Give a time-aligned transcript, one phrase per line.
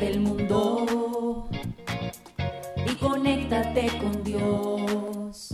[0.00, 1.48] del mundo
[2.86, 5.50] y conéctate con Dios.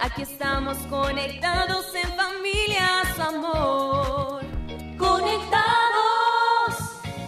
[0.00, 4.42] Aquí estamos conectados en familias, amor.
[4.98, 5.64] Conectados.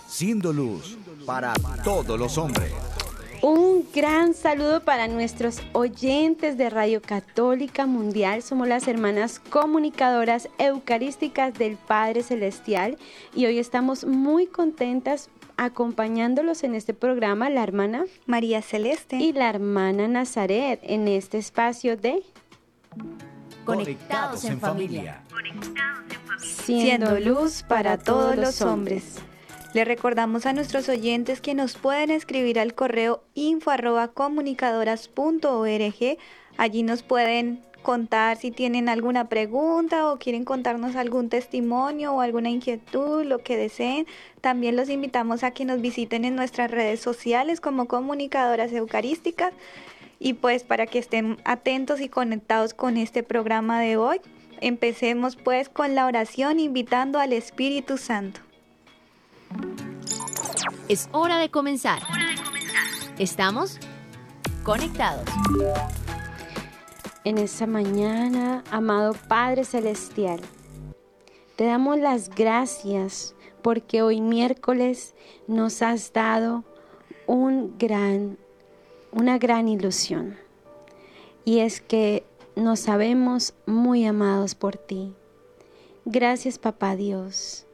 [0.09, 1.55] Siendo luz para
[1.85, 2.73] todos los hombres.
[3.43, 8.43] Un gran saludo para nuestros oyentes de Radio Católica Mundial.
[8.43, 12.99] Somos las hermanas comunicadoras eucarísticas del Padre Celestial
[13.35, 19.49] y hoy estamos muy contentas acompañándolos en este programa la hermana María Celeste y la
[19.49, 22.23] hermana Nazaret en este espacio de
[23.65, 25.23] Conectados en familia.
[26.39, 29.17] Siendo luz para todos los hombres.
[29.75, 36.19] Le recordamos a nuestros oyentes que nos pueden escribir al correo info arroba comunicadoras.org.
[36.57, 42.51] Allí nos pueden contar si tienen alguna pregunta o quieren contarnos algún testimonio o alguna
[42.51, 44.09] inquietud, lo que deseen.
[44.41, 49.53] También los invitamos a que nos visiten en nuestras redes sociales como comunicadoras eucarísticas
[50.19, 54.21] y pues para que estén atentos y conectados con este programa de hoy.
[54.61, 58.41] Empecemos pues con la oración invitando al Espíritu Santo.
[60.89, 62.03] Es hora de comenzar.
[63.17, 63.79] Estamos
[64.65, 65.25] conectados.
[67.27, 70.39] En esta mañana, amado Padre Celestial,
[71.57, 75.17] te damos las gracias porque hoy miércoles
[75.49, 76.63] nos has dado
[77.27, 78.39] un gran,
[79.11, 80.37] una gran ilusión.
[81.45, 82.25] Y es que
[82.55, 85.13] nos sabemos muy amados por ti.
[86.05, 87.67] Gracias, Papá Dios.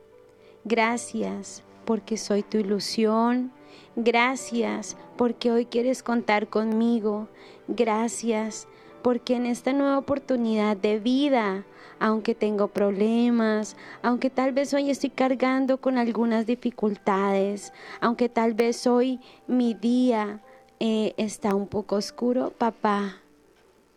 [0.64, 3.52] Gracias porque soy tu ilusión.
[3.96, 7.28] Gracias porque hoy quieres contar conmigo.
[7.68, 8.66] Gracias
[9.02, 11.64] porque en esta nueva oportunidad de vida,
[11.98, 18.86] aunque tengo problemas, aunque tal vez hoy estoy cargando con algunas dificultades, aunque tal vez
[18.86, 20.40] hoy mi día
[20.80, 23.18] eh, está un poco oscuro, papá,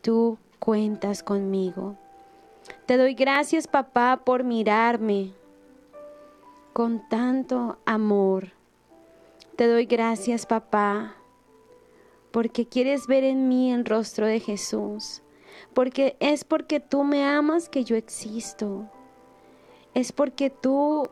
[0.02, 1.96] tú cuentas conmigo.
[2.86, 5.32] Te doy gracias, papá, por mirarme,
[6.74, 8.52] con tanto amor.
[9.56, 11.15] Te doy gracias, papá,
[12.36, 15.22] porque quieres ver en mí el rostro de Jesús,
[15.74, 18.92] porque es porque tú me amas que yo existo,
[19.94, 21.08] es porque tú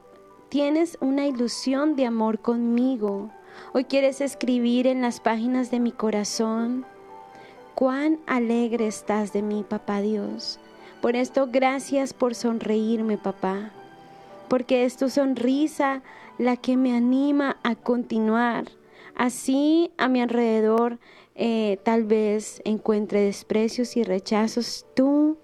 [0.49, 3.31] tienes una ilusión de amor conmigo.
[3.71, 6.85] Hoy quieres escribir en las páginas de mi corazón
[7.73, 10.59] cuán alegre estás de mí, papá Dios.
[11.01, 13.71] Por esto, gracias por sonreírme, papá
[14.49, 16.03] porque es tu sonrisa
[16.37, 18.65] la que me anima a continuar.
[19.15, 20.99] Así a mi alrededor
[21.35, 25.37] eh, tal vez encuentre desprecios y rechazos, tú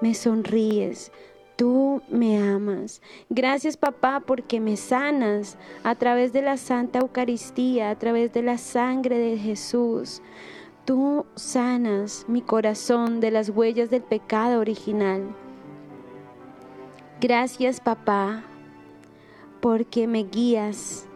[0.00, 1.12] me sonríes,
[1.56, 3.02] tú me amas.
[3.28, 8.58] Gracias papá porque me sanas a través de la Santa Eucaristía, a través de la
[8.58, 10.22] sangre de Jesús.
[10.84, 15.34] Tú sanas mi corazón de las huellas del pecado original.
[17.20, 18.44] Gracias papá
[19.60, 21.08] porque me guías,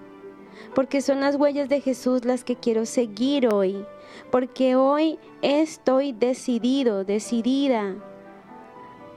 [0.79, 3.85] porque son las huellas de Jesús las que quiero seguir hoy,
[4.31, 7.97] porque hoy estoy decidido, decidida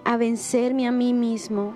[0.03, 1.75] a vencerme a mí mismo,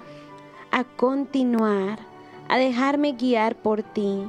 [0.72, 2.00] a continuar,
[2.47, 4.28] a dejarme guiar por ti.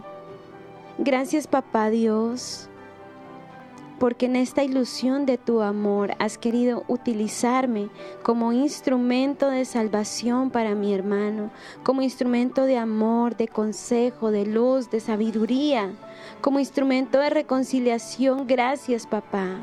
[0.98, 2.68] Gracias papá Dios
[3.98, 7.88] porque en esta ilusión de tu amor has querido utilizarme
[8.22, 11.50] como instrumento de salvación para mi hermano,
[11.82, 15.92] como instrumento de amor, de consejo, de luz, de sabiduría,
[16.40, 18.46] como instrumento de reconciliación.
[18.46, 19.56] Gracias, papá.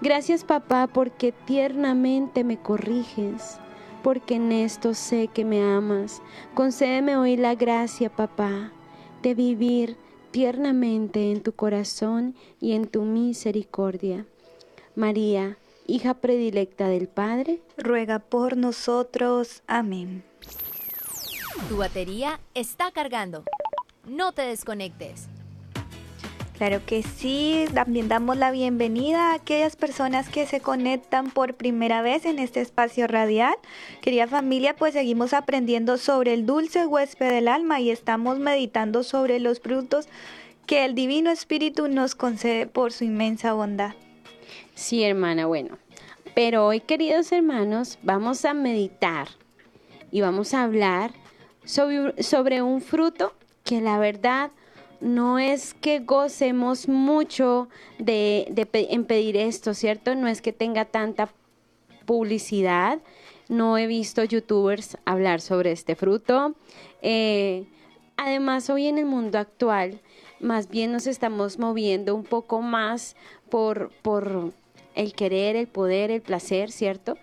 [0.00, 3.58] Gracias, papá, porque tiernamente me corriges,
[4.02, 6.22] porque en esto sé que me amas.
[6.54, 8.72] Concédeme hoy la gracia, papá,
[9.22, 9.96] de vivir
[10.30, 14.26] tiernamente en tu corazón y en tu misericordia.
[14.94, 19.62] María, hija predilecta del Padre, ruega por nosotros.
[19.66, 20.24] Amén.
[21.68, 23.44] Tu batería está cargando.
[24.06, 25.28] No te desconectes.
[26.58, 32.02] Claro que sí, también damos la bienvenida a aquellas personas que se conectan por primera
[32.02, 33.54] vez en este espacio radial.
[34.00, 39.38] Querida familia, pues seguimos aprendiendo sobre el dulce huésped del alma y estamos meditando sobre
[39.38, 40.08] los frutos
[40.66, 43.92] que el Divino Espíritu nos concede por su inmensa bondad.
[44.74, 45.78] Sí, hermana, bueno.
[46.34, 49.28] Pero hoy, queridos hermanos, vamos a meditar
[50.10, 51.12] y vamos a hablar
[51.64, 53.32] sobre, sobre un fruto
[53.62, 54.50] que la verdad
[55.00, 57.68] no es que gocemos mucho
[57.98, 60.14] de, en pedir esto, ¿cierto?
[60.14, 61.30] No es que tenga tanta
[62.04, 62.98] publicidad.
[63.48, 66.54] No he visto youtubers hablar sobre este fruto.
[67.02, 67.66] Eh,
[68.16, 70.00] además, hoy en el mundo actual
[70.40, 73.16] más bien nos estamos moviendo un poco más
[73.50, 73.90] por
[74.94, 77.16] el querer, el poder, el placer, ¿cierto?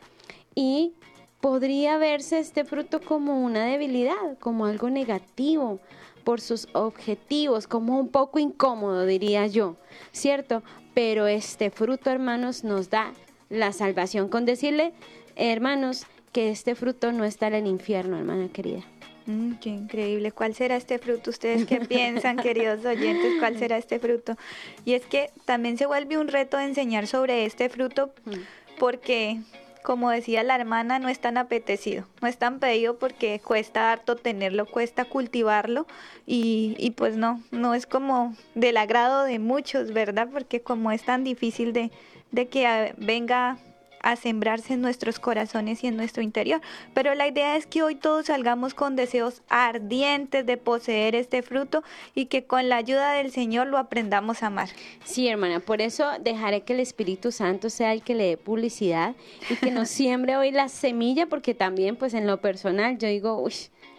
[0.53, 0.93] Y
[1.41, 5.79] podría verse este fruto como una debilidad, como algo negativo
[6.25, 9.77] por sus objetivos, como un poco incómodo, diría yo,
[10.11, 10.61] ¿cierto?
[10.93, 13.13] Pero este fruto, hermanos, nos da
[13.49, 14.91] la salvación con decirle,
[15.37, 18.83] hermanos, que este fruto no está en el infierno, hermana querida.
[19.27, 20.31] Mm, qué increíble.
[20.31, 21.29] ¿Cuál será este fruto?
[21.29, 23.33] ¿Ustedes qué piensan, queridos oyentes?
[23.39, 24.35] ¿Cuál será este fruto?
[24.83, 28.31] Y es que también se vuelve un reto de enseñar sobre este fruto mm.
[28.77, 29.39] porque,
[29.85, 34.15] como decía la hermana, no es tan apetecido, no es tan pedido porque cuesta harto
[34.15, 35.85] tenerlo, cuesta cultivarlo
[36.25, 40.27] y, y pues no, no es como del agrado de muchos, ¿verdad?
[40.33, 41.91] Porque como es tan difícil de,
[42.31, 43.59] de que venga
[44.05, 46.61] a sembrarse en nuestros corazones y en nuestro interior.
[46.93, 51.83] Pero la idea es que hoy todos salgamos con deseos ardientes de poseer este fruto
[52.13, 54.69] y que con la ayuda del Señor lo aprendamos a amar.
[55.03, 59.15] Sí, hermana, por eso dejaré que el Espíritu Santo sea el que le dé publicidad
[59.49, 63.41] y que nos siembre hoy la semilla, porque también pues en lo personal yo digo,
[63.41, 63.55] uy,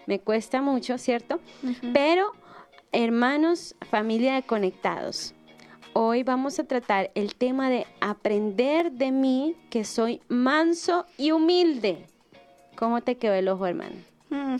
[0.06, 1.40] me cuesta mucho, ¿cierto?
[1.92, 2.30] Pero,
[2.92, 5.34] hermanos, familia de conectados,
[5.98, 12.04] Hoy vamos a tratar el tema de aprender de mí que soy manso y humilde.
[12.76, 13.96] ¿Cómo te quedó el ojo, hermano?
[14.28, 14.56] Mm.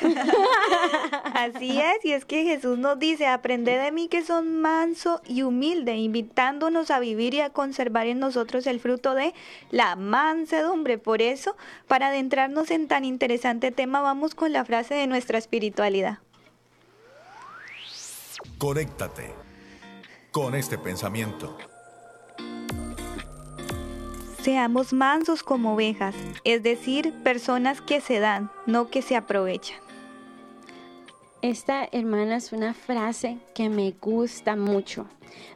[1.34, 5.42] Así es, y es que Jesús nos dice, aprende de mí que son manso y
[5.42, 9.34] humilde, invitándonos a vivir y a conservar en nosotros el fruto de
[9.72, 10.98] la mansedumbre.
[10.98, 11.56] Por eso,
[11.88, 16.20] para adentrarnos en tan interesante tema, vamos con la frase de nuestra espiritualidad.
[18.58, 19.45] Conéctate
[20.36, 21.56] con este pensamiento.
[24.42, 29.78] Seamos mansos como ovejas, es decir, personas que se dan, no que se aprovechan.
[31.40, 35.06] Esta hermana es una frase que me gusta mucho.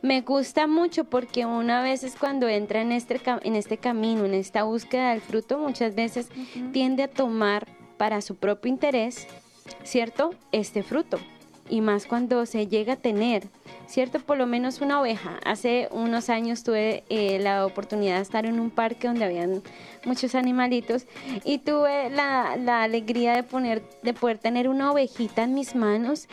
[0.00, 4.32] Me gusta mucho porque una vez es cuando entra en este, en este camino, en
[4.32, 6.30] esta búsqueda del fruto, muchas veces
[6.72, 7.68] tiende a tomar
[7.98, 9.28] para su propio interés,
[9.82, 10.30] ¿cierto?
[10.52, 11.18] Este fruto.
[11.70, 13.48] Y más cuando se llega a tener
[13.90, 14.20] ¿cierto?
[14.20, 15.38] Por lo menos una oveja.
[15.44, 19.62] Hace unos años tuve eh, la oportunidad de estar en un parque donde habían
[20.04, 21.06] muchos animalitos
[21.44, 26.28] y tuve la, la, alegría de, poner, de poder tener una ovejita en mis manos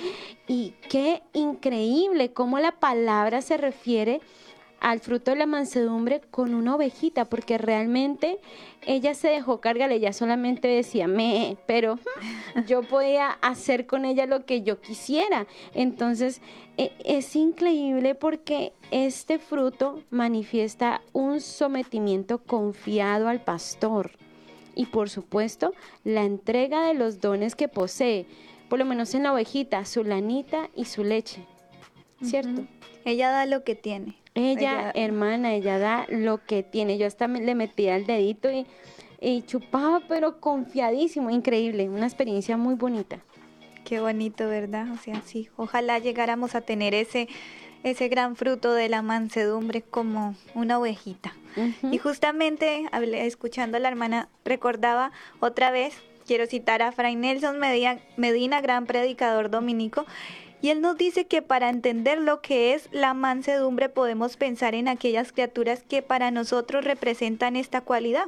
[0.48, 4.22] y qué increíble cómo la palabra se refiere
[4.80, 8.40] al fruto de la mansedumbre con una ovejita, porque realmente
[8.86, 12.00] ella se dejó cargar, ella solamente decía me, pero
[12.68, 15.48] yo podía hacer con ella lo que yo quisiera.
[15.74, 16.42] Entonces
[16.78, 24.12] e, es increíble porque este fruto manifiesta un sometimiento confiado al pastor
[24.76, 25.74] y por supuesto
[26.04, 28.28] la entrega de los dones que posee,
[28.70, 31.44] por lo menos en la ovejita, su lanita y su leche,
[32.22, 32.66] ¿cierto?
[33.04, 34.16] Ella da lo que tiene.
[34.38, 36.98] Ella, hermana, ella da lo que tiene.
[36.98, 38.66] Yo hasta le metía el dedito y,
[39.20, 43.20] y chupaba, pero confiadísimo, increíble, una experiencia muy bonita.
[43.84, 44.92] Qué bonito, ¿verdad?
[44.92, 47.28] O sea, sí, ojalá llegáramos a tener ese,
[47.84, 51.34] ese gran fruto de la mansedumbre como una ovejita.
[51.92, 55.96] Y justamente, escuchando a la hermana, recordaba otra vez,
[56.28, 60.06] quiero citar a Fray Nelson Medina, Medina gran predicador dominico,
[60.62, 64.88] y él nos dice que para entender lo que es la mansedumbre podemos pensar en
[64.88, 68.28] aquellas criaturas que para nosotros representan esta cualidad.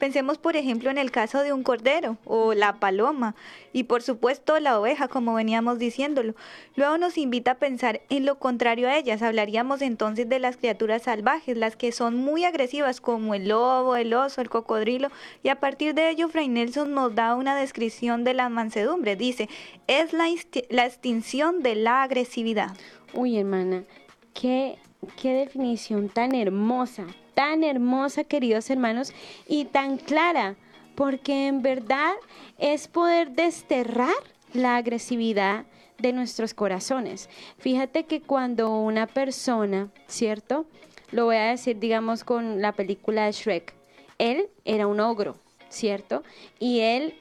[0.00, 3.34] Pensemos, por ejemplo, en el caso de un cordero o la paloma
[3.74, 6.34] y, por supuesto, la oveja, como veníamos diciéndolo.
[6.74, 9.20] Luego nos invita a pensar en lo contrario a ellas.
[9.20, 14.14] Hablaríamos entonces de las criaturas salvajes, las que son muy agresivas, como el lobo, el
[14.14, 15.10] oso, el cocodrilo.
[15.42, 19.16] Y a partir de ello, Fray Nelson nos da una descripción de la mansedumbre.
[19.16, 19.50] Dice,
[19.86, 20.28] es la,
[20.70, 22.74] la extinción de la agresividad.
[23.12, 23.84] Uy, hermana,
[24.32, 24.78] qué,
[25.20, 27.04] qué definición tan hermosa,
[27.40, 29.14] tan hermosa, queridos hermanos,
[29.48, 30.56] y tan clara,
[30.94, 32.12] porque en verdad
[32.58, 34.12] es poder desterrar
[34.52, 35.64] la agresividad
[35.96, 37.30] de nuestros corazones.
[37.56, 40.66] Fíjate que cuando una persona, ¿cierto?
[41.12, 43.72] Lo voy a decir, digamos, con la película de Shrek.
[44.18, 45.38] Él era un ogro,
[45.70, 46.22] ¿cierto?
[46.58, 47.14] Y él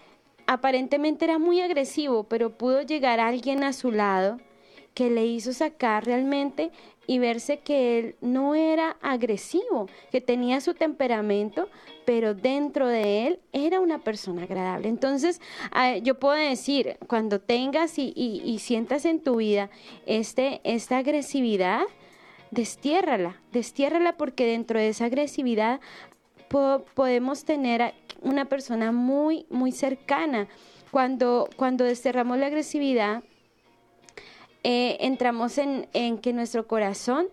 [0.48, 4.38] aparentemente era muy agresivo, pero pudo llegar alguien a su lado
[4.94, 6.72] que le hizo sacar realmente
[7.10, 11.68] y verse que él no era agresivo, que tenía su temperamento,
[12.06, 14.90] pero dentro de él era una persona agradable.
[14.90, 15.42] Entonces,
[16.04, 19.72] yo puedo decir, cuando tengas y, sientas en tu vida
[20.06, 21.82] este, esta agresividad,
[22.52, 25.80] destiérrala, destiérrala porque dentro de esa agresividad
[26.94, 30.48] podemos tener una persona muy, muy cercana.
[30.92, 33.24] Cuando, cuando desterramos la agresividad,
[34.64, 37.28] eh, entramos en, en que nuestro corazón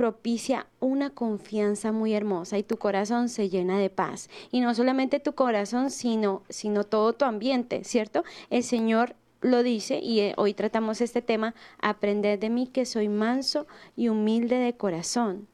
[0.00, 4.30] propicia una confianza muy hermosa y tu corazón se llena de paz.
[4.50, 8.24] Y no solamente tu corazón, sino, sino todo tu ambiente, ¿cierto?
[8.48, 13.08] El Señor lo dice y eh, hoy tratamos este tema, aprender de mí que soy
[13.08, 15.48] manso y humilde de corazón.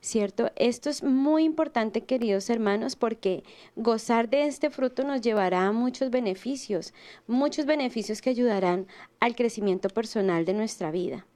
[0.00, 0.50] ¿Cierto?
[0.54, 3.42] Esto es muy importante, queridos hermanos, porque
[3.74, 6.94] gozar de este fruto nos llevará a muchos beneficios,
[7.26, 8.86] muchos beneficios que ayudarán
[9.18, 11.26] al crecimiento personal de nuestra vida.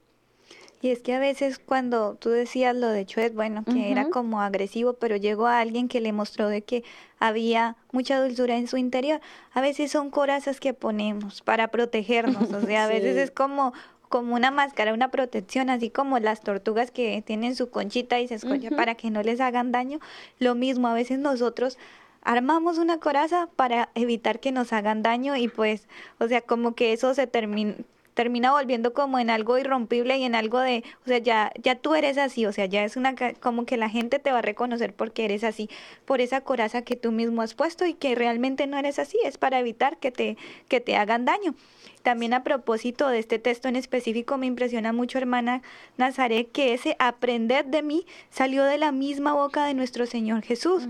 [0.83, 4.40] Y es que a veces cuando tú decías lo de Chuet, bueno, que era como
[4.40, 6.83] agresivo, pero llegó a alguien que le mostró de que
[7.21, 9.21] había mucha dulzura en su interior.
[9.52, 13.73] A veces son corazas que ponemos para protegernos, o sea, a veces es como
[14.12, 18.35] como una máscara, una protección, así como las tortugas que tienen su conchita y se
[18.35, 20.00] esconde para que no les hagan daño.
[20.38, 21.78] Lo mismo, a veces nosotros
[22.21, 25.88] armamos una coraza para evitar que nos hagan daño y pues,
[26.19, 27.75] o sea, como que eso se termina
[28.14, 31.95] termina volviendo como en algo irrompible y en algo de, o sea, ya, ya tú
[31.95, 34.95] eres así, o sea, ya es una, como que la gente te va a reconocer
[34.95, 35.71] porque eres así,
[36.04, 39.38] por esa coraza que tú mismo has puesto y que realmente no eres así, es
[39.38, 40.37] para evitar que te,
[40.69, 41.54] que te hagan daño.
[42.02, 45.62] También a propósito de este texto en específico, me impresiona mucho, hermana
[45.97, 50.88] Nazaret, que ese aprender de mí salió de la misma boca de nuestro Señor Jesús.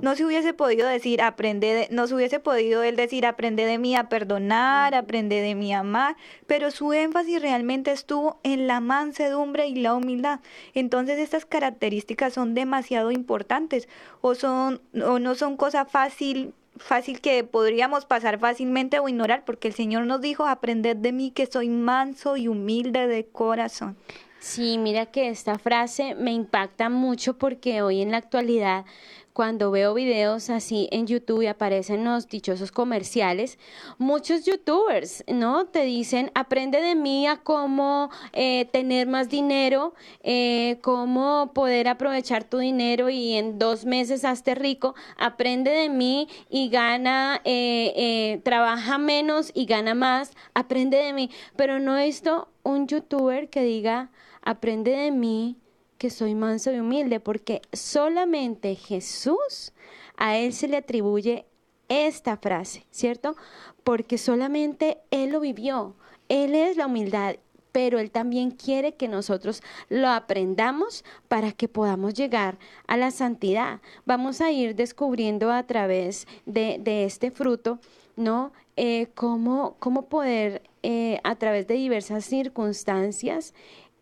[0.00, 3.78] No se hubiese podido decir, aprende, de, no se hubiese podido él decir, aprende de
[3.78, 6.16] mí a perdonar, aprende de mí a amar,
[6.46, 10.40] pero su énfasis realmente estuvo en la mansedumbre y la humildad.
[10.74, 13.88] Entonces estas características son demasiado importantes
[14.20, 19.68] o, son, o no son cosa fácil fácil que podríamos pasar fácilmente o ignorar, porque
[19.68, 23.96] el Señor nos dijo, aprended de mí que soy manso y humilde de corazón.
[24.40, 28.84] Sí, mira que esta frase me impacta mucho porque hoy en la actualidad
[29.34, 33.58] cuando veo videos así en YouTube y aparecen los dichosos comerciales,
[33.98, 35.66] muchos youtubers, ¿no?
[35.66, 42.44] Te dicen, aprende de mí a cómo eh, tener más dinero, eh, cómo poder aprovechar
[42.44, 48.98] tu dinero y en dos meses hazte rico, aprende de mí y gana, eh, trabaja
[48.98, 54.12] menos y gana más, aprende de mí, pero no he visto un youtuber que diga,
[54.42, 55.56] aprende de mí
[56.04, 59.72] que soy manso y humilde, porque solamente Jesús,
[60.18, 61.46] a Él se le atribuye
[61.88, 63.36] esta frase, ¿cierto?
[63.84, 65.94] Porque solamente Él lo vivió,
[66.28, 67.36] Él es la humildad,
[67.72, 73.80] pero Él también quiere que nosotros lo aprendamos para que podamos llegar a la santidad.
[74.04, 77.78] Vamos a ir descubriendo a través de, este fruto,
[78.14, 78.52] ¿no?
[78.76, 83.54] Eh, cómo, cómo poder, eh, a través de diversas circunstancias,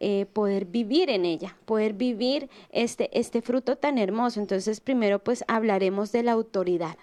[0.05, 4.41] eh, poder vivir en ella, poder vivir este, este fruto tan hermoso.
[4.41, 6.97] Entonces, primero pues hablaremos de la autoridad.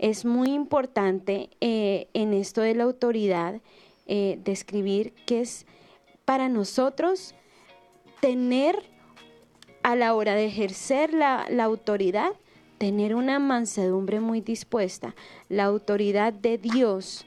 [0.00, 3.60] Es muy importante eh, en esto de la autoridad
[4.08, 5.64] eh, describir que es
[6.24, 7.36] para nosotros
[8.20, 8.82] tener
[9.84, 12.32] a la hora de ejercer la, la autoridad,
[12.78, 15.14] tener una mansedumbre muy dispuesta,
[15.48, 17.26] la autoridad de Dios.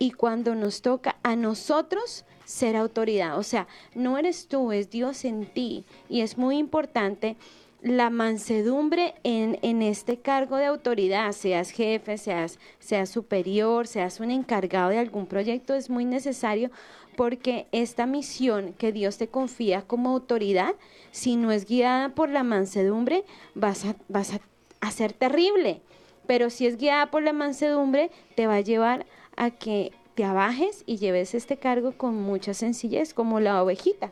[0.00, 3.38] Y cuando nos toca a nosotros, ser autoridad.
[3.38, 5.84] O sea, no eres tú, es Dios en ti.
[6.08, 7.36] Y es muy importante
[7.82, 14.30] la mansedumbre en, en, este cargo de autoridad, seas jefe, seas, seas superior, seas un
[14.30, 16.70] encargado de algún proyecto, es muy necesario
[17.16, 20.74] porque esta misión que Dios te confía como autoridad,
[21.10, 23.24] si no es guiada por la mansedumbre,
[23.54, 24.40] vas a, vas a,
[24.80, 25.80] a ser terrible.
[26.26, 30.82] Pero si es guiada por la mansedumbre, te va a llevar a que te abajes
[30.86, 34.10] y lleves este cargo con mucha sencillez, como la ovejita.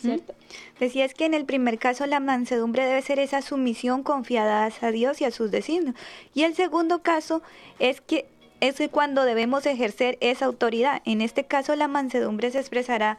[0.00, 0.34] ¿Cierto?
[0.78, 5.20] Decías que en el primer caso la mansedumbre debe ser esa sumisión confiada a Dios
[5.20, 5.96] y a sus designios.
[6.34, 7.42] Y el segundo caso
[7.80, 8.26] es que
[8.60, 11.02] es cuando debemos ejercer esa autoridad.
[11.04, 13.18] En este caso la mansedumbre se expresará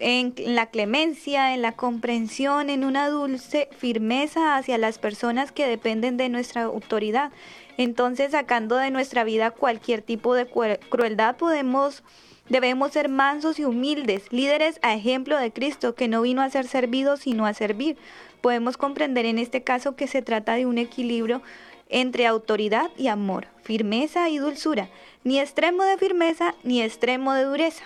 [0.00, 6.16] en la clemencia, en la comprensión, en una dulce firmeza hacia las personas que dependen
[6.16, 7.32] de nuestra autoridad.
[7.76, 10.46] Entonces, sacando de nuestra vida cualquier tipo de
[10.88, 12.02] crueldad, podemos
[12.48, 16.66] debemos ser mansos y humildes, líderes a ejemplo de Cristo, que no vino a ser
[16.66, 17.96] servido, sino a servir.
[18.40, 21.42] Podemos comprender en este caso que se trata de un equilibrio
[21.90, 24.88] entre autoridad y amor, firmeza y dulzura,
[25.24, 27.84] ni extremo de firmeza ni extremo de dureza.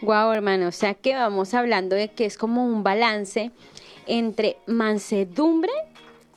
[0.00, 3.50] Guau, hermano, o sea que vamos hablando de que es como un balance
[4.06, 5.72] entre mansedumbre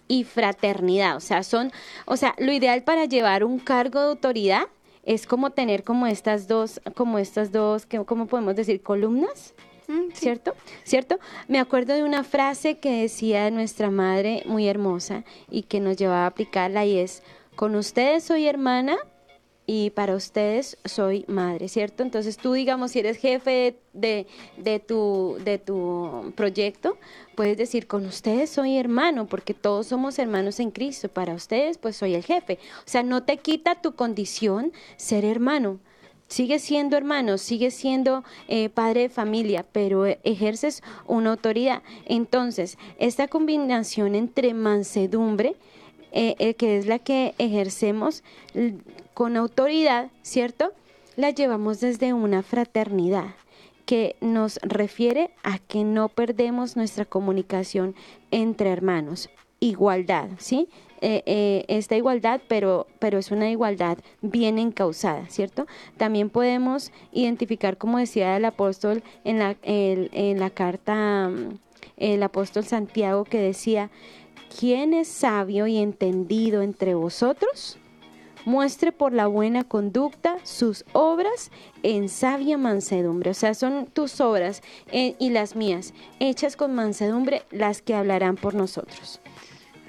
[0.08, 1.18] y fraternidad.
[1.18, 1.72] O sea, son,
[2.06, 4.63] o sea, lo ideal para llevar un cargo de autoridad
[5.04, 8.82] es como tener como estas dos, como estas dos, ¿cómo podemos decir?
[8.82, 9.54] Columnas.
[9.88, 10.56] Mm, ¿Cierto?
[10.84, 11.20] ¿Cierto?
[11.48, 16.24] Me acuerdo de una frase que decía nuestra madre muy hermosa y que nos llevaba
[16.24, 17.22] a aplicarla y es,
[17.56, 18.98] con ustedes soy hermana,
[19.68, 22.04] y para ustedes soy madre, ¿cierto?
[22.04, 26.98] Entonces tú, digamos, si eres jefe de, de, tu, de tu proyecto,
[27.36, 31.10] puedes decir, con ustedes soy hermano, porque todos somos hermanos en Cristo.
[31.10, 32.60] Para ustedes, pues soy el jefe.
[32.80, 35.80] O sea, no te quita tu condición ser hermano.
[36.28, 41.84] Sigue siendo hermano, sigue siendo eh, padre de familia, pero ejerces una autoridad.
[42.06, 45.56] Entonces, esta combinación entre mansedumbre,
[46.12, 48.24] eh, eh, que es la que ejercemos
[49.16, 50.74] con autoridad, ¿cierto?
[51.16, 53.34] La llevamos desde una fraternidad
[53.86, 57.96] que nos refiere a que no perdemos nuestra comunicación
[58.30, 59.30] entre hermanos.
[59.62, 60.68] Igualdad, ¿sí?
[61.00, 65.66] Eh, eh, esta igualdad, pero, pero es una igualdad bien encausada, ¿cierto?
[65.98, 71.58] También podemos identificar, como decía el apóstol en la, en la carta, mm,
[71.96, 73.90] el apóstol Santiago que decía,
[74.60, 77.80] ¿quién es sabio y entendido entre vosotros?
[78.46, 81.52] Muestre por la buena conducta sus obras
[81.84, 83.32] en sabia mansedumbre.
[83.32, 84.62] O sea, son tus obras
[84.92, 89.20] eh, y las mías, hechas con mansedumbre, las que hablarán por nosotros.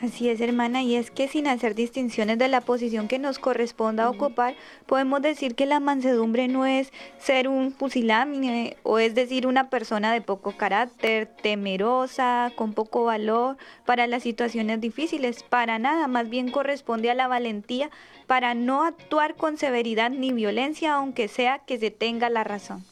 [0.03, 4.11] Así es, hermana, y es que sin hacer distinciones de la posición que nos corresponda
[4.11, 9.71] ocupar, podemos decir que la mansedumbre no es ser un pusilánime o es decir una
[9.71, 16.29] persona de poco carácter, temerosa, con poco valor para las situaciones difíciles, para nada, más
[16.29, 17.91] bien corresponde a la valentía
[18.27, 22.85] para no actuar con severidad ni violencia, aunque sea que se tenga la razón.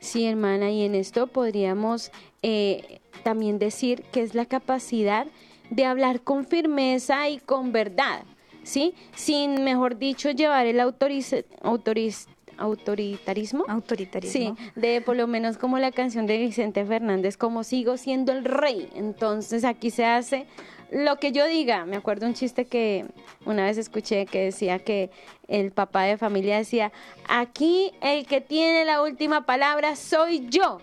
[0.00, 2.10] Sí, hermana, y en esto podríamos
[2.42, 5.26] eh, también decir que es la capacidad
[5.70, 8.24] de hablar con firmeza y con verdad,
[8.62, 8.94] ¿sí?
[9.14, 11.34] Sin, mejor dicho, llevar el autoriz
[12.58, 13.64] autoritarismo.
[13.66, 14.56] Autoritarismo.
[14.56, 18.44] Sí, de por lo menos como la canción de Vicente Fernández, como sigo siendo el
[18.44, 18.88] rey.
[18.94, 20.46] Entonces aquí se hace
[20.92, 21.86] lo que yo diga.
[21.86, 23.06] Me acuerdo un chiste que
[23.46, 25.10] una vez escuché que decía que
[25.48, 26.92] el papá de familia decía,
[27.28, 30.80] aquí el que tiene la última palabra soy yo.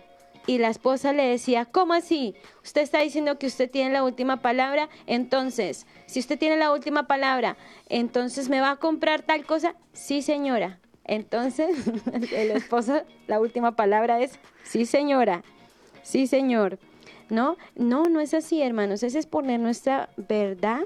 [0.48, 2.34] Y la esposa le decía, ¿cómo así?
[2.64, 7.06] Usted está diciendo que usted tiene la última palabra, entonces, si usted tiene la última
[7.06, 7.56] palabra,
[7.88, 9.76] entonces me va a comprar tal cosa.
[9.94, 10.80] Sí, señora.
[11.04, 11.78] Entonces,
[12.34, 15.44] el esposo, la última palabra es, sí, señora.
[16.02, 16.80] Sí, señor.
[17.30, 19.04] No, no, no es así, hermanos.
[19.04, 20.82] Es poner nuestra verdad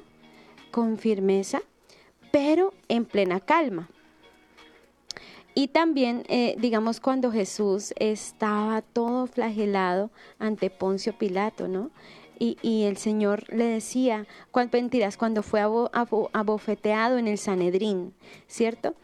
[0.72, 1.62] con firmeza,
[2.32, 3.90] pero en plena calma.
[5.56, 11.92] Y también, eh, digamos, cuando Jesús estaba todo flagelado ante Poncio Pilato, ¿no?
[12.40, 18.14] Y, el Señor le decía, cuando, mentiras, cuando fue abofeteado en el Sanedrín,
[18.48, 18.96] ¿cierto?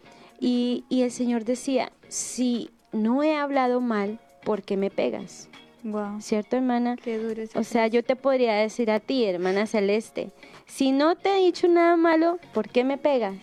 [0.42, 5.48] Y, y el Señor decía, si no he hablado mal, ¿por qué me pegas?
[5.84, 6.22] Wow.
[6.22, 6.98] ¿Cierto, hermana?
[6.98, 10.32] Qué duro O sea, yo te podría decir a ti, hermana Celeste,
[10.66, 13.36] si no te he dicho nada malo, ¿por qué me pegas?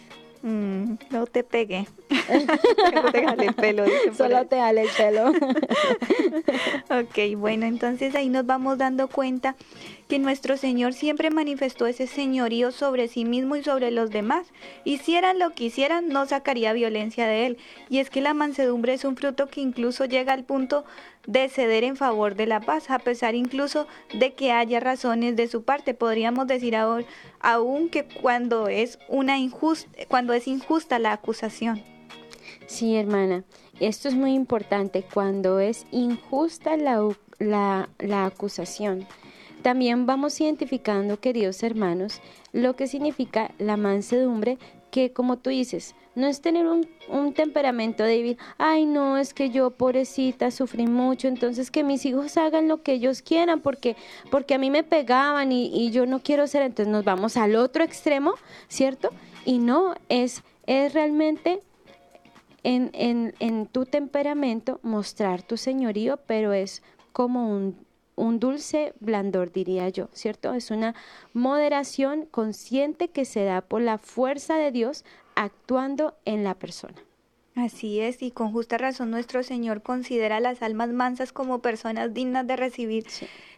[0.43, 1.89] Mm, no te pegue.
[2.09, 3.85] no te jale el pelo.
[4.17, 5.31] Solo te jale el pelo.
[7.01, 9.57] ok, bueno, entonces ahí nos vamos dando cuenta
[10.09, 14.47] que nuestro Señor siempre manifestó ese señorío sobre sí mismo y sobre los demás.
[14.85, 17.59] Hicieran lo que hicieran, no sacaría violencia de él.
[17.89, 20.85] Y es que la mansedumbre es un fruto que incluso llega al punto
[21.27, 25.49] de ceder en favor de la paz, a pesar incluso de que haya razones de
[25.49, 25.95] su parte.
[25.95, 27.05] Podríamos decir ahora,
[27.41, 31.83] aún que cuando es, una injusta, cuando es injusta la acusación.
[32.67, 33.45] Sí, hermana,
[33.81, 37.09] esto es muy importante, cuando es injusta la,
[37.39, 39.07] la, la acusación.
[39.63, 42.21] También vamos identificando, queridos hermanos,
[42.53, 44.59] lo que significa la mansedumbre,
[44.97, 49.69] que como tú dices, no es tener un, temperamento débil, ay no, es que yo
[49.73, 53.95] pobrecita sufrí mucho, entonces que mis hijos hagan lo que ellos quieran, porque,
[54.31, 57.85] porque a mí me pegaban y, yo no quiero ser, entonces nos vamos al otro
[57.85, 58.37] extremo,
[58.69, 59.11] ¿cierto?
[59.45, 61.61] Y no, es, es realmente
[62.63, 66.83] en, en, en tu temperamento mostrar tu señorío, pero es
[67.13, 67.86] como un
[68.17, 70.55] un dulce blandor, diría yo, ¿cierto?
[70.55, 70.95] Es una
[71.33, 76.97] moderación consciente que se da por la fuerza de Dios actuando en la persona.
[77.55, 82.13] Así es, y con justa razón nuestro Señor considera a las almas mansas como personas
[82.13, 83.07] dignas de recibir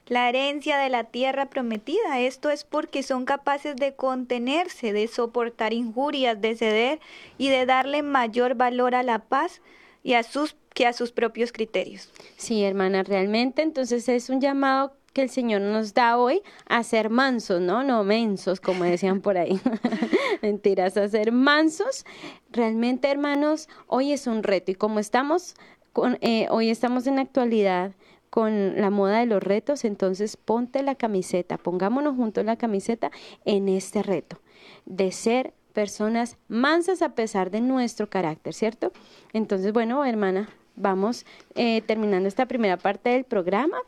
[0.07, 2.21] la herencia de la tierra prometida.
[2.21, 7.01] Esto es porque son capaces de contenerse, de soportar injurias, de ceder
[7.39, 9.61] y de darle mayor valor a la paz
[10.05, 12.09] y a sus que a sus propios criterios.
[12.37, 17.11] Sí, hermana, realmente entonces es un llamado que el Señor nos da hoy a ser
[17.11, 17.83] mansos, ¿no?
[17.83, 19.61] No mensos, como decían por ahí.
[20.41, 22.07] Mentiras, a ser mansos.
[22.53, 25.57] Realmente, hermanos, hoy es un reto y como estamos,
[25.93, 27.91] con, eh, hoy estamos en la actualidad
[28.31, 33.11] con la moda de los retos, entonces ponte la camiseta, pongámonos juntos la camiseta
[33.45, 34.41] en este reto
[34.87, 38.93] de ser personas mansas a pesar de nuestro carácter, ¿cierto?
[39.33, 43.79] Entonces, bueno, hermana, vamos eh, terminando esta primera parte del programa.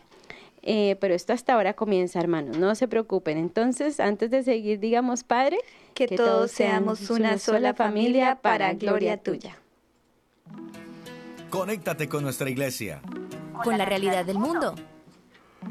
[0.62, 3.38] Eh, pero esto hasta ahora comienza, hermanos, no se preocupen.
[3.38, 5.58] Entonces, antes de seguir, digamos, Padre,
[5.94, 9.56] que, todos seamos una sola familia para gloria tuya.
[11.48, 13.00] Conéctate con nuestra iglesia.
[13.64, 14.74] Con la realidad del mundo.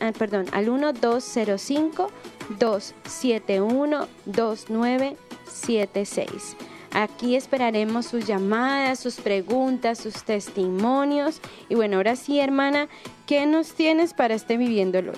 [0.00, 2.10] Ah, perdón, al 1205
[2.58, 6.56] 271 2976.
[6.92, 11.42] Aquí esperaremos sus llamadas, sus preguntas, sus testimonios.
[11.68, 12.88] Y bueno, ahora sí, hermana,
[13.26, 15.12] ¿qué nos tienes para este viviéndolo?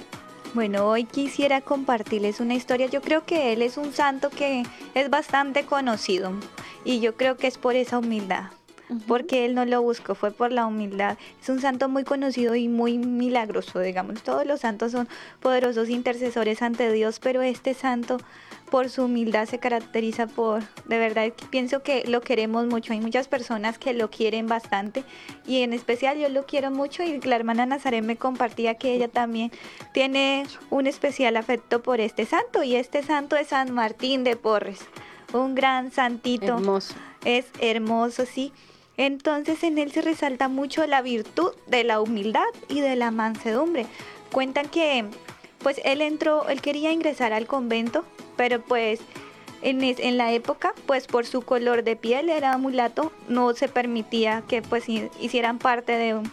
[0.55, 2.87] Bueno, hoy quisiera compartirles una historia.
[2.87, 6.33] Yo creo que él es un santo que es bastante conocido
[6.85, 8.58] y yo creo que es por esa humildad
[9.07, 11.19] porque él no lo buscó, fue por la humildad.
[11.41, 14.23] Es un santo muy conocido y muy milagroso, digamos.
[14.23, 15.09] Todos los santos son
[15.41, 18.19] poderosos intercesores ante Dios, pero este santo
[18.71, 22.93] por su humildad se caracteriza por, de verdad, pienso que lo queremos mucho.
[22.93, 25.05] Hay muchas personas que lo quieren bastante
[25.47, 29.09] y en especial yo lo quiero mucho y la hermana Nazaret me compartía que ella
[29.09, 29.51] también
[29.93, 34.81] tiene un especial afecto por este santo y este santo es San Martín de Porres,
[35.33, 36.59] un gran santito.
[36.59, 36.95] Hermoso.
[37.25, 38.53] Es hermoso, sí.
[38.99, 43.87] Entonces en él se resalta mucho la virtud de la humildad y de la mansedumbre.
[44.33, 45.07] Cuentan que
[45.63, 48.05] pues él entró, él quería ingresar al convento,
[48.37, 49.01] pero pues
[49.63, 54.63] en, la época, pues por su color de piel era mulato, no se permitía que
[54.63, 55.93] pues hicieran parte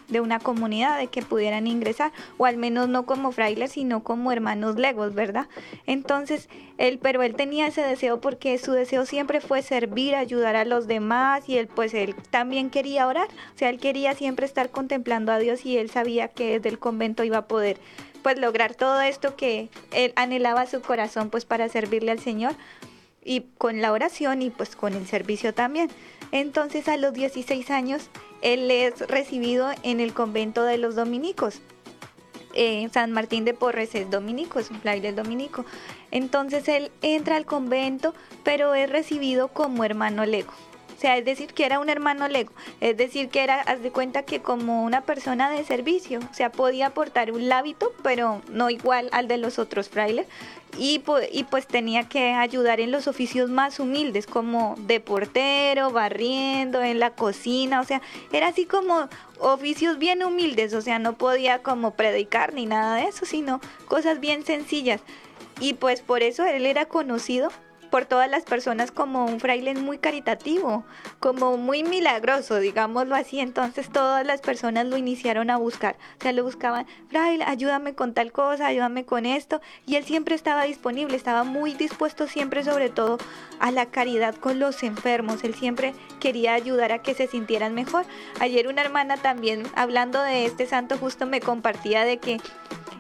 [0.10, 4.32] de, una comunidad, de que pudieran ingresar, o al menos no como frailes, sino como
[4.32, 5.48] hermanos legos, ¿verdad?
[5.88, 10.66] Entonces, él, pero él tenía ese deseo porque su deseo siempre fue servir, ayudar a
[10.66, 14.70] los demás, y él pues él también quería orar, o sea, él quería siempre estar
[14.70, 17.80] contemplando a Dios y él sabía que desde el convento iba a poder
[18.22, 22.56] pues lograr todo esto que él anhelaba su corazón pues para servirle al Señor
[23.26, 25.90] y con la oración y pues con el servicio también.
[26.32, 28.10] Entonces a los 16 años
[28.42, 31.62] él es recibido en el convento de los dominicos.
[32.54, 35.66] Eh, San Martín de Porres es dominico, es un fraile dominico.
[36.12, 40.54] Entonces él entra al convento, pero es recibido como hermano lego.
[40.96, 42.52] O sea, es decir, que era un hermano lego.
[42.80, 46.20] Es decir, que era, haz de cuenta que como una persona de servicio.
[46.32, 50.26] O sea, podía aportar un hábito, pero no igual al de los otros frailes.
[50.78, 56.82] Y, y pues tenía que ayudar en los oficios más humildes, como de portero, barriendo,
[56.82, 57.82] en la cocina.
[57.82, 60.74] O sea, era así como oficios bien humildes.
[60.74, 65.02] O sea, no podía como predicar ni nada de eso, sino cosas bien sencillas.
[65.60, 67.50] Y pues por eso él era conocido
[67.96, 70.84] por todas las personas como un fraile muy caritativo,
[71.22, 73.40] como muy milagroso, digámoslo así.
[73.40, 75.96] Entonces todas las personas lo iniciaron a buscar.
[76.20, 79.62] O sea, lo buscaban, fraile, ayúdame con tal cosa, ayúdame con esto.
[79.86, 83.18] Y él siempre estaba disponible, estaba muy dispuesto siempre sobre todo
[83.60, 85.44] a la caridad con los enfermos.
[85.44, 88.06] Él siempre quería ayudar a que se sintieran mejor.
[88.40, 92.40] Ayer una hermana también hablando de este santo justo me compartía de que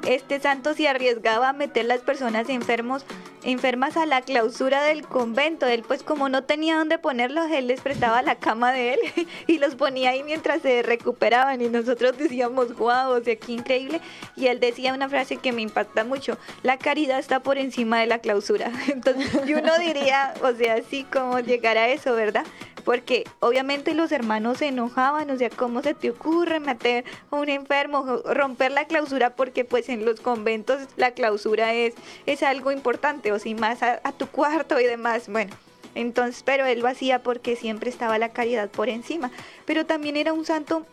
[0.07, 3.05] este santo se arriesgaba a meter las personas enfermos
[3.45, 5.67] enfermas a la clausura del convento.
[5.67, 8.99] Él pues como no tenía dónde ponerlos, él les prestaba la cama de él
[9.47, 14.01] y los ponía ahí mientras se recuperaban y nosotros decíamos, wow, o sea, qué increíble.
[14.35, 18.07] Y él decía una frase que me impacta mucho, la caridad está por encima de
[18.07, 18.71] la clausura.
[18.91, 22.45] Entonces yo uno diría, o sea, así como llegar a eso, ¿verdad?
[22.86, 27.49] porque obviamente los hermanos se enojaban, o sea, ¿cómo se te ocurre meter a un
[27.49, 29.36] enfermo, romper la clausura?
[29.36, 31.95] Porque pues en los conventos la clausura es,
[32.27, 35.53] es algo importante, o si más a, tu cuarto y demás, bueno.
[35.95, 39.31] Entonces, pero él lo hacía porque siempre estaba la caridad por encima.
[39.65, 40.86] Pero también era un santo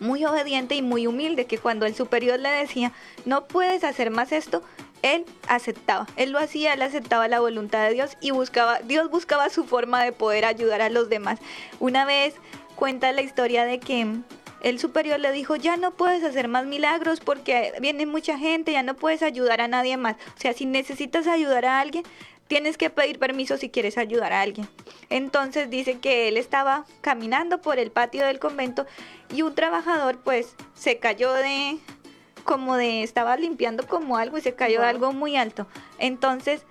[0.00, 2.92] muy obediente y muy humilde, que cuando el superior le decía,
[3.24, 4.62] no puedes hacer más esto,
[5.14, 9.48] él aceptaba, él lo hacía, él aceptaba la voluntad de Dios y buscaba, Dios buscaba
[9.50, 11.38] su forma de poder ayudar a los demás.
[11.80, 12.34] Una vez
[12.74, 14.06] cuenta la historia de que
[14.62, 18.82] el superior le dijo, ya no puedes hacer más milagros porque viene mucha gente, ya
[18.82, 20.16] no puedes ayudar a nadie más.
[20.36, 22.04] O sea, si necesitas ayudar a alguien,
[22.48, 24.68] tienes que pedir permiso si quieres ayudar a alguien.
[25.10, 28.86] Entonces dice que él estaba caminando por el patio del convento
[29.34, 31.78] y un trabajador pues se cayó de
[32.46, 35.66] como de estaba limpiando como algo y se cayó de algo muy alto.
[35.98, 36.64] Entonces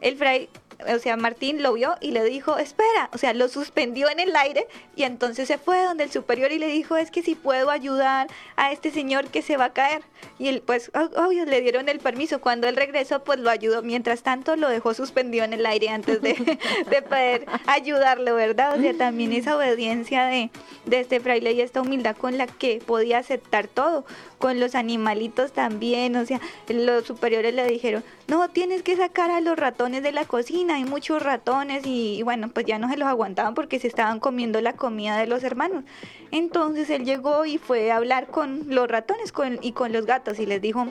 [0.00, 0.48] el fray
[0.88, 4.34] o sea, Martín lo vio y le dijo, espera, o sea, lo suspendió en el
[4.36, 4.66] aire
[4.96, 8.28] y entonces se fue donde el superior y le dijo, es que si puedo ayudar
[8.56, 10.02] a este señor que se va a caer.
[10.38, 12.40] Y él, pues, obvio, le dieron el permiso.
[12.40, 13.82] Cuando él regresó, pues lo ayudó.
[13.82, 16.34] Mientras tanto, lo dejó suspendido en el aire antes de,
[16.90, 18.78] de poder ayudarlo, ¿verdad?
[18.78, 20.50] O sea, también esa obediencia de,
[20.86, 24.04] de este fraile y esta humildad con la que podía aceptar todo
[24.42, 29.40] con los animalitos también, o sea, los superiores le dijeron, no, tienes que sacar a
[29.40, 33.06] los ratones de la cocina, hay muchos ratones y, bueno, pues ya no se los
[33.06, 35.84] aguantaban porque se estaban comiendo la comida de los hermanos.
[36.32, 40.46] Entonces él llegó y fue a hablar con los ratones y con los gatos y
[40.46, 40.88] les dijo,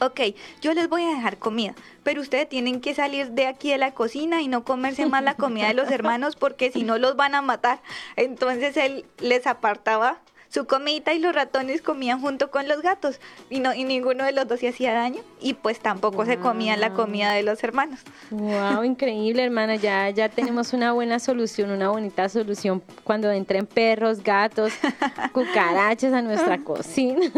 [0.00, 0.20] ok,
[0.60, 3.92] yo les voy a dejar comida, pero ustedes tienen que salir de aquí de la
[3.94, 7.36] cocina y no comerse más la comida de los hermanos porque si no los van
[7.36, 7.80] a matar.
[8.16, 10.18] Entonces él les apartaba
[10.54, 13.18] su comida y los ratones comían junto con los gatos
[13.50, 16.80] y, no, y ninguno de los dos se hacía daño y pues tampoco se comían
[16.80, 17.98] la comida de los hermanos.
[18.30, 24.22] Wow, increíble hermana, ya, ya tenemos una buena solución, una bonita solución cuando entren perros,
[24.22, 24.72] gatos,
[25.32, 27.26] cucarachas a nuestra cocina.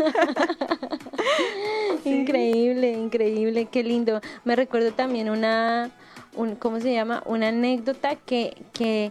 [2.05, 4.20] Increíble, increíble, qué lindo.
[4.44, 5.90] Me recuerdo también una,
[6.37, 7.20] un, ¿cómo se llama?
[7.26, 9.11] Una anécdota que, que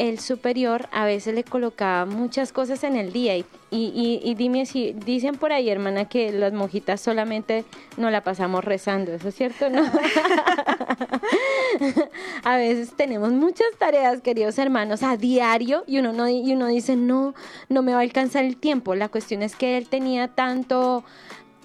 [0.00, 4.94] el superior a veces le colocaba muchas cosas en el día y, y, dime si
[4.94, 7.66] dicen por ahí, hermana, que las monjitas solamente
[7.98, 9.68] no la pasamos rezando, ¿eso es cierto?
[9.68, 9.82] ¿No?
[12.44, 16.96] a veces tenemos muchas tareas, queridos hermanos, a diario y uno, no, y uno dice,
[16.96, 17.34] no,
[17.68, 18.94] no me va a alcanzar el tiempo.
[18.94, 21.04] La cuestión es que él tenía tanto,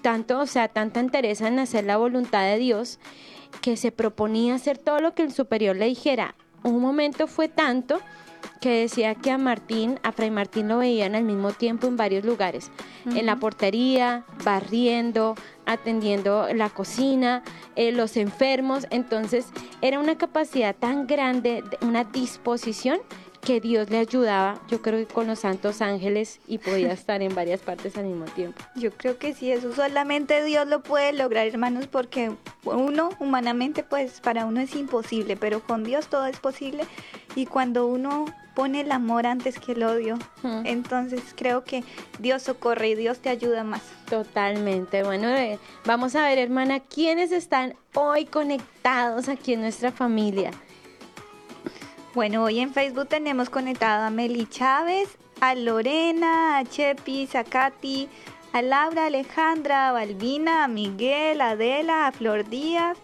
[0.02, 2.98] tanto, o sea, tanta interés en hacer la voluntad de Dios
[3.62, 6.34] que se proponía hacer todo lo que el superior le dijera.
[6.64, 7.98] Un momento fue tanto
[8.60, 12.24] que decía que a Martín, a Fray Martín lo veían al mismo tiempo en varios
[12.24, 12.70] lugares,
[13.04, 15.34] en la portería, barriendo,
[15.66, 17.42] atendiendo la cocina,
[17.76, 19.46] eh, los enfermos, entonces
[19.82, 22.98] era una capacidad tan grande, una disposición
[23.46, 27.32] que Dios le ayudaba, yo creo que con los santos ángeles y podía estar en
[27.32, 28.60] varias partes al mismo tiempo.
[28.74, 32.32] Yo creo que sí, eso solamente Dios lo puede lograr, hermanos, porque
[32.64, 36.84] uno humanamente, pues para uno es imposible, pero con Dios todo es posible.
[37.36, 38.24] Y cuando uno
[38.56, 40.18] pone el amor antes que el odio,
[40.64, 41.84] entonces creo que
[42.18, 43.82] Dios socorre y Dios te ayuda más.
[44.08, 45.02] Totalmente.
[45.02, 50.52] Bueno, eh, vamos a ver, hermana, quiénes están hoy conectados aquí en nuestra familia.
[52.14, 58.08] Bueno, hoy en Facebook tenemos conectado a Meli Chávez, a Lorena, a Chepi, a Katy,
[58.54, 62.96] a Laura, Alejandra, a Balbina, a Miguel, a Adela, a Flor Díaz,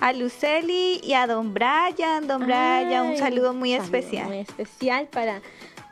[0.00, 2.26] a Luceli y a Don Brian.
[2.26, 4.26] Don Brian, un saludo muy especial.
[4.26, 5.40] Muy especial para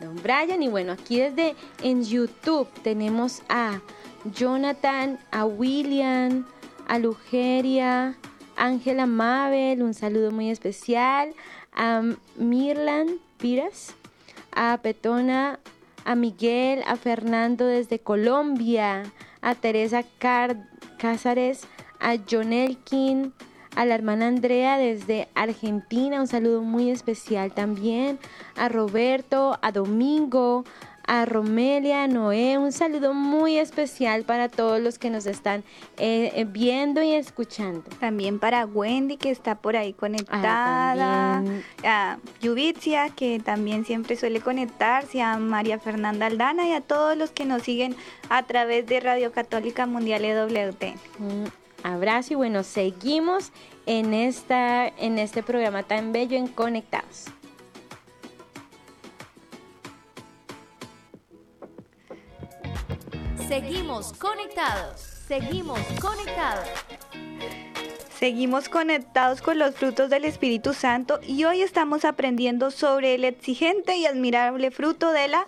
[0.00, 0.62] Don Brian.
[0.62, 3.80] Y bueno, aquí desde en YouTube tenemos a
[4.24, 6.46] Jonathan, a William,
[6.88, 8.16] a Lugeria,
[8.56, 11.32] Ángela Mabel, un saludo muy especial
[11.72, 12.02] a
[12.36, 13.94] Mirlan Piras,
[14.52, 15.60] a Petona,
[16.04, 19.04] a Miguel, a Fernando desde Colombia,
[19.42, 20.02] a Teresa
[20.98, 21.62] Cázares,
[22.00, 23.32] a John Elkin,
[23.74, 28.18] a la hermana Andrea desde Argentina, un saludo muy especial también,
[28.56, 30.64] a Roberto, a Domingo,
[31.08, 35.64] a Romelia, Noé, un saludo muy especial para todos los que nos están
[35.96, 37.82] eh, eh, viendo y escuchando.
[37.98, 41.42] También para Wendy que está por ahí conectada,
[41.82, 47.30] a Yubitzia que también siempre suele conectarse, a María Fernanda Aldana y a todos los
[47.30, 47.96] que nos siguen
[48.28, 50.84] a través de Radio Católica Mundial EWT.
[51.20, 51.50] Un
[51.82, 53.52] abrazo y bueno, seguimos
[53.86, 57.26] en, esta, en este programa tan bello en Conectados.
[63.48, 65.00] Seguimos conectados.
[65.00, 66.68] Seguimos conectados.
[68.18, 73.96] Seguimos conectados con los frutos del Espíritu Santo y hoy estamos aprendiendo sobre el exigente
[73.96, 75.46] y admirable fruto de la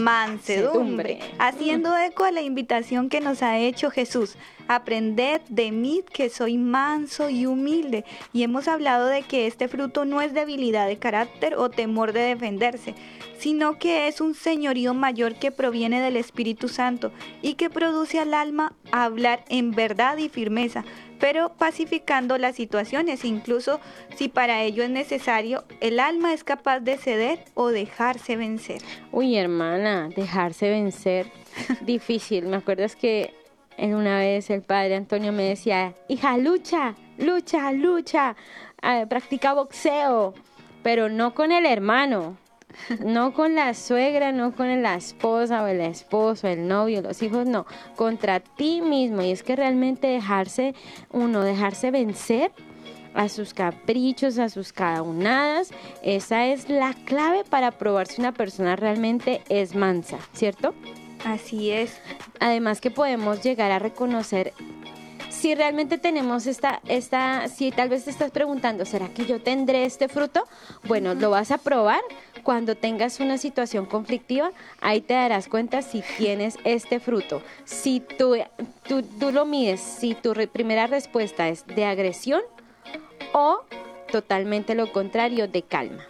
[0.00, 4.34] mansedumbre, haciendo eco a la invitación que nos ha hecho Jesús.
[4.66, 8.04] Aprended de mí que soy manso y humilde.
[8.32, 12.20] Y hemos hablado de que este fruto no es debilidad de carácter o temor de
[12.20, 12.96] defenderse,
[13.38, 18.34] sino que es un señorío mayor que proviene del Espíritu Santo y que produce al
[18.34, 20.84] alma hablar en verdad y firmeza,
[21.18, 23.80] pero pacificando las situaciones, incluso
[24.16, 28.82] si para ello es necesario, el alma es capaz de ceder o dejarse vencer.
[29.12, 31.30] Uy, hermana, dejarse vencer,
[31.82, 32.46] difícil.
[32.46, 33.34] Me acuerdas que
[33.76, 38.36] en una vez el padre Antonio me decía, hija, lucha, lucha, lucha.
[38.82, 40.34] ah, practica boxeo,
[40.82, 42.36] pero no con el hermano,
[43.04, 47.46] no con la suegra, no con la esposa o el esposo, el novio, los hijos,
[47.46, 49.22] no, contra ti mismo.
[49.22, 50.74] Y es que realmente dejarse,
[51.10, 52.52] uno, dejarse vencer
[53.14, 55.70] a sus caprichos, a sus caunadas,
[56.02, 60.74] esa es la clave para probar si una persona realmente es mansa, ¿cierto?
[61.24, 62.00] Así es.
[62.38, 64.52] Además que podemos llegar a reconocer
[65.30, 69.84] si realmente tenemos esta, esta, si tal vez te estás preguntando, ¿será que yo tendré
[69.84, 70.44] este fruto?
[70.84, 72.00] Bueno, lo vas a probar
[72.48, 77.42] cuando tengas una situación conflictiva, ahí te darás cuenta si tienes este fruto.
[77.66, 78.36] Si tú,
[78.88, 82.40] tú, tú lo mides, si tu primera respuesta es de agresión
[83.34, 83.60] o
[84.10, 86.06] totalmente lo contrario, de calma.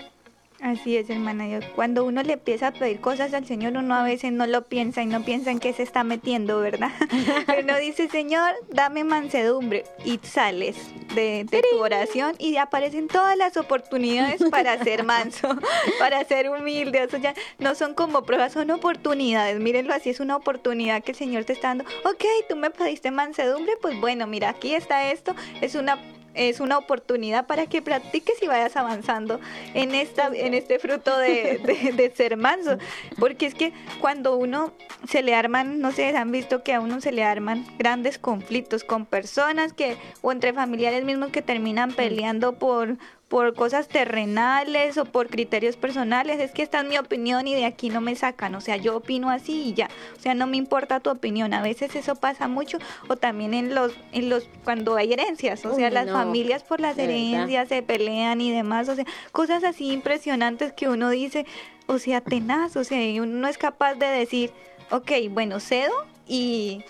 [0.60, 1.44] Así es, hermana.
[1.76, 5.02] Cuando uno le empieza a pedir cosas al Señor, uno a veces no lo piensa
[5.02, 6.90] y no piensa en qué se está metiendo, ¿verdad?
[7.62, 10.76] uno dice, Señor, dame mansedumbre y sales
[11.14, 15.48] de, tu oración y aparecen todas las oportunidades para ser manso,
[16.00, 17.04] para ser humilde.
[17.04, 19.60] O sea, ya no son como pruebas, son oportunidades.
[19.60, 21.84] Mírenlo así, es una oportunidad que el Señor te está dando.
[22.04, 25.36] Ok, tú me pediste mansedumbre, pues bueno, mira, aquí está esto.
[25.60, 25.98] Es una
[26.38, 29.40] es una oportunidad para que practiques y vayas avanzando
[29.74, 31.58] en, esta, en este fruto de,
[31.96, 32.78] de, ser manso.
[33.18, 34.72] Porque es que cuando uno
[35.08, 38.84] se le arman, no sé, han visto que a uno se le arman grandes conflictos
[38.84, 42.96] con personas que, o entre familiares mismos que terminan peleando por,
[43.28, 47.66] por cosas terrenales o por criterios personales, es que esta es mi opinión y de
[47.66, 50.56] aquí no me sacan, o sea, yo opino así y ya, o sea, no me
[50.56, 54.96] importa tu opinión, a veces eso pasa mucho o también en los en los cuando
[54.96, 59.04] hay herencias, o sea, las familias por las herencias se pelean y demás, o sea,
[59.30, 61.44] cosas así impresionantes que uno dice,
[61.86, 64.52] o sea, tenaz, o sea, uno no es capaz de decir,
[64.90, 66.82] ok, bueno, cedo y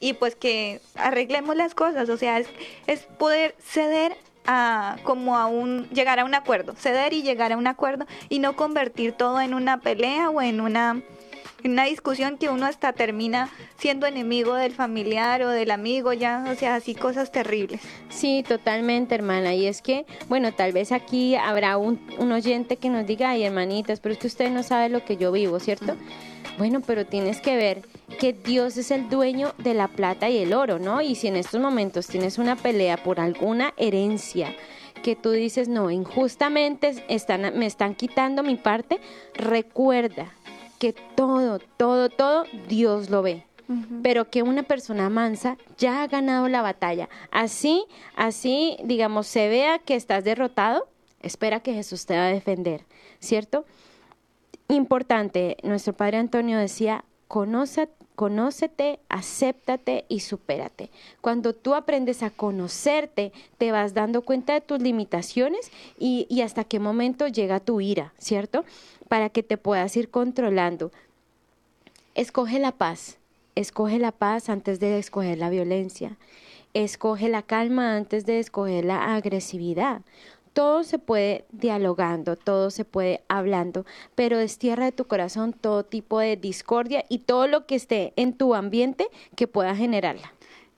[0.00, 2.48] y pues que arreglemos las cosas, o sea, es,
[2.86, 7.56] es poder ceder a como a un llegar a un acuerdo, ceder y llegar a
[7.56, 11.02] un acuerdo y no convertir todo en una pelea o en una
[11.64, 16.44] en una discusión que uno hasta termina siendo enemigo del familiar o del amigo, ya,
[16.52, 17.80] o sea, así cosas terribles.
[18.10, 19.54] Sí, totalmente, hermana.
[19.54, 23.44] Y es que, bueno, tal vez aquí habrá un, un oyente que nos diga, ay,
[23.44, 25.96] hermanitas, pero es que usted no sabe lo que yo vivo, ¿cierto?
[26.58, 27.82] Bueno, pero tienes que ver
[28.20, 31.00] que Dios es el dueño de la plata y el oro, ¿no?
[31.00, 34.54] Y si en estos momentos tienes una pelea por alguna herencia,
[35.04, 39.00] que tú dices, no, injustamente están, me están quitando mi parte,
[39.34, 40.32] recuerda
[40.78, 43.44] que todo, todo, todo Dios lo ve.
[44.02, 47.08] Pero que una persona mansa ya ha ganado la batalla.
[47.30, 50.86] Así, así, digamos, se vea que estás derrotado,
[51.22, 52.84] espera que Jesús te va a defender,
[53.20, 53.64] ¿cierto?
[54.68, 60.90] Importante, nuestro Padre Antonio decía, conoce, conócete, acéptate y supérate.
[61.20, 66.64] Cuando tú aprendes a conocerte, te vas dando cuenta de tus limitaciones y, y hasta
[66.64, 68.64] qué momento llega tu ira, ¿cierto?
[69.08, 70.92] Para que te puedas ir controlando.
[72.14, 73.18] Escoge la paz,
[73.56, 76.16] escoge la paz antes de escoger la violencia.
[76.72, 80.02] Escoge la calma antes de escoger la agresividad
[80.54, 86.20] todo se puede dialogando, todo se puede hablando, pero destierra de tu corazón todo tipo
[86.20, 90.32] de discordia y todo lo que esté en tu ambiente que pueda generarla.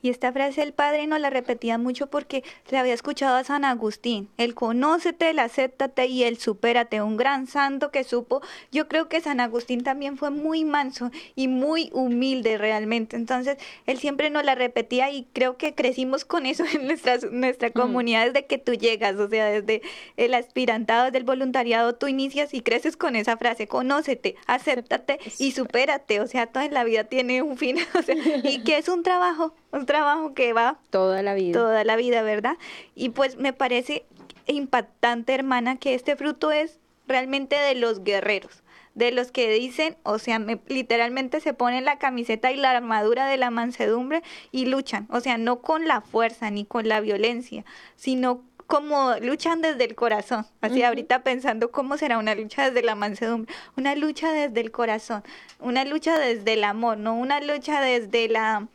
[0.07, 3.65] Y esta frase el padre no la repetía mucho porque le había escuchado a San
[3.65, 8.41] Agustín, el conócete, el acéptate y el supérate, un gran santo que supo.
[8.71, 13.17] Yo creo que San Agustín también fue muy manso y muy humilde realmente.
[13.17, 17.71] Entonces, él siempre nos la repetía y creo que crecimos con eso en nuestra, nuestra
[17.71, 17.73] mm.
[17.73, 19.83] comunidad desde que tú llegas, o sea, desde
[20.17, 25.51] el aspirantado, desde el voluntariado, tú inicias y creces con esa frase, conócete, acéptate y
[25.51, 26.21] supérate.
[26.21, 27.77] O sea, toda la vida tiene un fin,
[28.45, 31.59] y que es un trabajo un trabajo que va toda la vida.
[31.59, 32.57] Toda la vida, ¿verdad?
[32.95, 34.05] Y pues me parece
[34.47, 38.63] impactante, hermana, que este fruto es realmente de los guerreros,
[38.95, 43.37] de los que dicen, o sea, literalmente se ponen la camiseta y la armadura de
[43.37, 47.65] la mansedumbre y luchan, o sea, no con la fuerza ni con la violencia,
[47.97, 50.45] sino como luchan desde el corazón.
[50.61, 55.23] Así ahorita pensando cómo será una lucha desde la mansedumbre, una lucha desde el corazón,
[55.61, 58.67] una lucha desde el amor, no una lucha desde la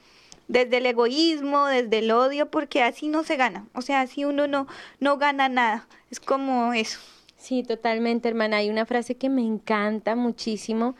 [0.52, 3.68] desde el egoísmo, desde el odio, porque así no se gana.
[3.74, 4.68] O sea, así uno no,
[4.99, 5.88] no gana nada.
[6.10, 6.99] Es como eso.
[7.38, 8.58] Sí, totalmente, hermana.
[8.58, 10.95] Hay una frase que me encanta muchísimo,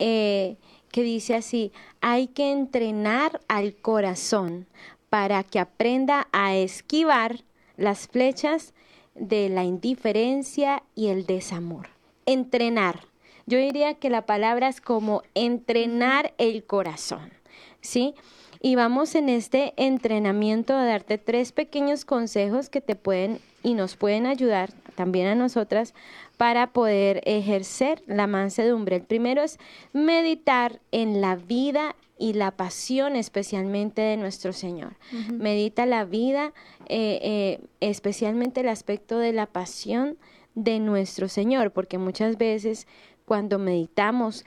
[0.00, 0.56] eh,
[0.90, 1.70] que dice así,
[2.00, 4.66] hay que entrenar al corazón
[5.08, 7.44] para que aprenda a esquivar
[7.76, 8.74] las flechas
[9.14, 11.90] de la indiferencia y el desamor.
[12.26, 13.06] Entrenar.
[13.46, 17.32] Yo diría que la palabra es como entrenar el corazón,
[17.80, 18.14] ¿sí?
[18.62, 23.96] Y vamos en este entrenamiento a darte tres pequeños consejos que te pueden y nos
[23.96, 25.94] pueden ayudar también a nosotras
[26.36, 28.96] para poder ejercer la mansedumbre.
[28.96, 29.58] El primero es
[29.94, 34.92] meditar en la vida y la pasión especialmente de nuestro Señor.
[35.32, 36.52] Medita la vida,
[36.86, 40.18] eh, eh, especialmente el aspecto de la pasión
[40.54, 42.86] de nuestro Señor, porque muchas veces
[43.24, 44.44] cuando meditamos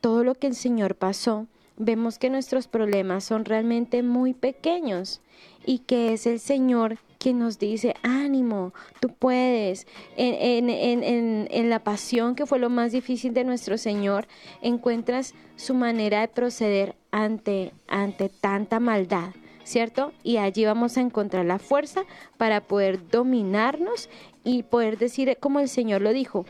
[0.00, 1.46] todo lo que el Señor pasó,
[1.76, 5.20] vemos que nuestros problemas son realmente muy pequeños
[5.64, 9.86] y que es el Señor quien nos dice, ánimo, tú puedes.
[10.16, 14.26] En, en, en, en, la pasión, que fue lo más difícil de nuestro Señor,
[14.60, 19.30] encuentras su manera de proceder ante, ante tanta maldad.
[19.62, 20.12] ¿Cierto?
[20.24, 22.02] Y allí vamos a encontrar la fuerza
[22.36, 24.10] para poder dominarnos
[24.42, 26.44] y poder decir, como el Señor lo dijo,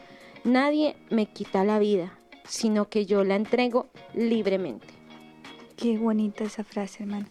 [0.44, 5.01] nadie me quita la vida, sino que yo la entrego libremente.
[5.76, 7.26] Qué bonita esa frase, hermana.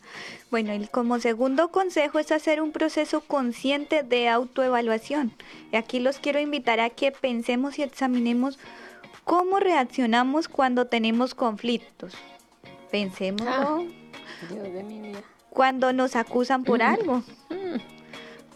[0.49, 5.31] Bueno, el como segundo consejo es hacer un proceso consciente de autoevaluación.
[5.71, 8.59] Y aquí los quiero invitar a que pensemos y examinemos
[9.23, 12.13] cómo reaccionamos cuando tenemos conflictos.
[12.89, 13.79] Pensemos Ah,
[14.49, 15.21] Dios de mi vida.
[15.49, 17.23] cuando nos acusan por algo.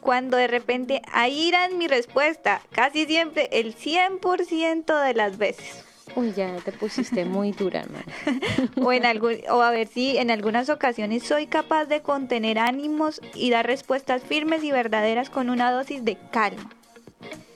[0.02, 5.84] Cuando de repente, ahí irá mi respuesta, casi siempre, el 100% de las veces.
[6.16, 8.06] Uy, ya te pusiste muy dura, hermano.
[8.82, 13.20] o en algún o a ver si en algunas ocasiones soy capaz de contener ánimos
[13.34, 16.70] y dar respuestas firmes y verdaderas con una dosis de calma.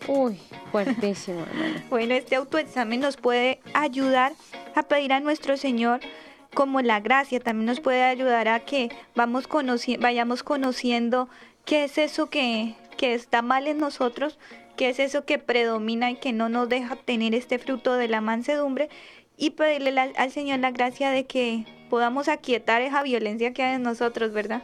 [0.07, 0.39] Uy,
[0.71, 1.81] fuertísimo, hermano.
[1.89, 4.33] Bueno, este autoexamen nos puede ayudar
[4.75, 6.01] a pedir a nuestro Señor
[6.53, 11.29] como la gracia, también nos puede ayudar a que vamos conoci vayamos conociendo
[11.63, 14.39] qué es eso que, que está mal en nosotros,
[14.79, 18.21] qué es eso que predomina y que no nos deja tener este fruto de la
[18.21, 18.87] mansedumbre
[19.35, 23.83] y pedirle al Señor la gracia de que podamos aquietar esa violencia que hay en
[23.83, 24.63] nosotros, ¿verdad?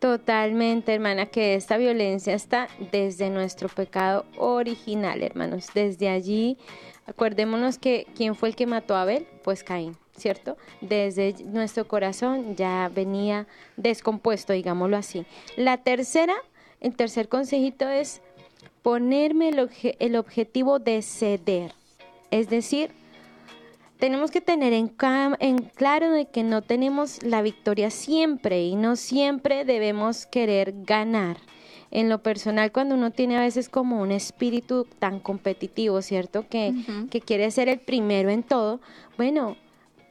[0.00, 5.68] Totalmente, hermana, que esta violencia está desde nuestro pecado original, hermanos.
[5.72, 6.58] Desde allí,
[7.06, 10.56] acordémonos que quién fue el que mató a Abel, pues Caín, ¿cierto?
[10.80, 15.24] Desde nuestro corazón ya venía descompuesto, digámoslo así.
[15.54, 16.34] La tercera,
[16.80, 18.22] el tercer consejito es
[18.86, 21.74] ponerme el, obje- el objetivo de ceder,
[22.30, 22.92] es decir,
[23.98, 29.64] tenemos que tener en, claro de que no tenemos la victoria siempre y no siempre
[29.64, 31.38] debemos querer ganar.
[31.90, 36.46] En lo personal, cuando uno tiene a veces como un espíritu tan competitivo, ¿cierto?
[36.48, 36.72] Que,
[37.10, 38.80] que quiere ser el primero en todo,
[39.16, 39.56] bueno,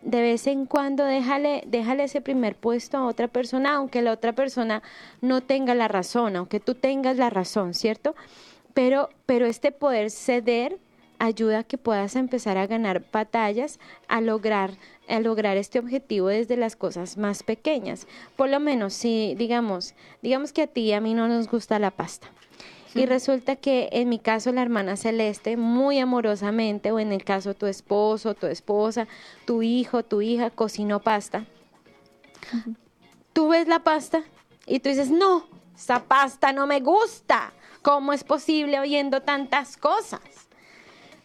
[0.02, 4.34] de vez en cuando déjale, déjale ese primer puesto a otra persona, aunque la otra
[4.34, 4.84] persona
[5.22, 8.16] no tenga la razón, aunque tú tengas la razón, ¿cierto?
[8.76, 10.78] Pero, pero este poder ceder
[11.18, 14.74] ayuda a que puedas empezar a ganar batallas, a lograr,
[15.08, 18.06] a lograr este objetivo desde las cosas más pequeñas.
[18.36, 21.80] Por lo menos, si digamos, digamos que a ti y a mí no nos gusta
[21.80, 22.28] la pasta.
[22.94, 27.54] Y resulta que en mi caso la hermana Celeste muy amorosamente, o en el caso
[27.54, 29.08] tu esposo, tu esposa,
[29.46, 31.46] tu hijo, tu hija cocinó pasta.
[33.34, 34.24] Tú ves la pasta
[34.66, 35.46] y tú dices, no,
[35.76, 37.54] esa pasta no me gusta.
[37.86, 40.20] ¿Cómo es posible oyendo tantas cosas?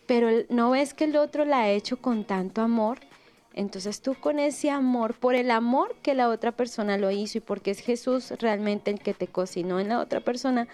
[0.07, 2.99] Pero no ves que el otro la ha hecho con tanto amor.
[3.55, 7.41] Entonces tú con ese amor, por el amor que la otra persona lo hizo y
[7.41, 10.69] porque es Jesús realmente el que te cocinó en la otra persona,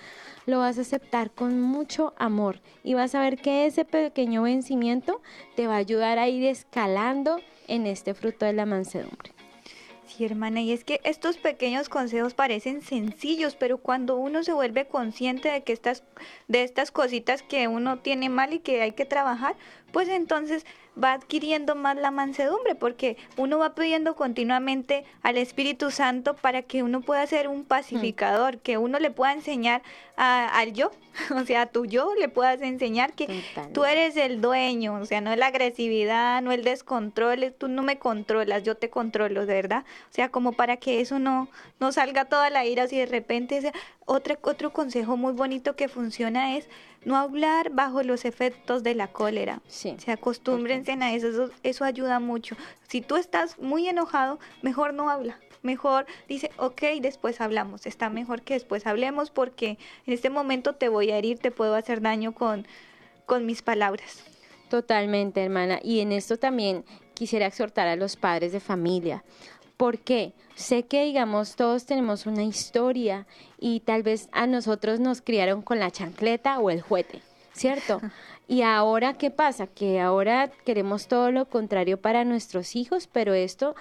[0.45, 5.23] lo vas a aceptar con mucho amor y vas a ver que ese pequeño vencimiento
[5.55, 9.36] te va a ayudar a ir escalando en este fruto de la mansedumbre.
[10.07, 14.87] Sí, hermana, y es que estos pequeños consejos parecen sencillos, pero cuando uno se vuelve
[14.87, 16.05] consciente de que estas
[16.47, 19.57] de estas cositas que uno tiene mal y que hay que trabajar,
[19.93, 20.65] pues entonces
[21.03, 26.83] va adquiriendo más la mansedumbre, porque uno va pidiendo continuamente al Espíritu Santo para que
[26.83, 29.83] uno pueda ser un pacificador, que uno le pueda enseñar
[30.17, 30.91] a- al yo,
[31.37, 33.73] o sea, a tu yo le puedas enseñar que Totalmente.
[33.75, 37.69] tú eres el dueño, o sea, no es la agresividad, no el descontrol, es tú
[37.69, 39.85] no me controlas, yo te controlo, de verdad.
[40.11, 43.59] O sea, como para que eso no, no salga toda la ira si de repente.
[43.59, 43.73] o sea,
[44.07, 46.69] otro, otro consejo muy bonito que funciona es
[47.05, 49.61] no hablar bajo los efectos de la cólera.
[49.69, 49.97] Sí.
[49.99, 52.57] Se acostúmbrense a eso, eso, eso ayuda mucho.
[52.89, 55.39] Si tú estás muy enojado, mejor no habla.
[55.63, 57.87] Mejor dice, ok, después hablamos.
[57.87, 61.75] Está mejor que después hablemos porque en este momento te voy a herir, te puedo
[61.75, 62.67] hacer daño con,
[63.27, 64.23] con mis palabras.
[64.69, 65.81] Totalmente, hermana.
[65.83, 66.85] Y en esto también
[67.15, 69.25] quisiera exhortar a los padres de familia.
[69.77, 70.33] ¿Por qué?
[70.55, 73.27] Sé que, digamos, todos tenemos una historia
[73.59, 77.21] y tal vez a nosotros nos criaron con la chancleta o el juguete,
[77.53, 78.01] ¿cierto?
[78.49, 79.67] Y ahora, ¿qué pasa?
[79.67, 83.75] Que ahora queremos todo lo contrario para nuestros hijos, pero esto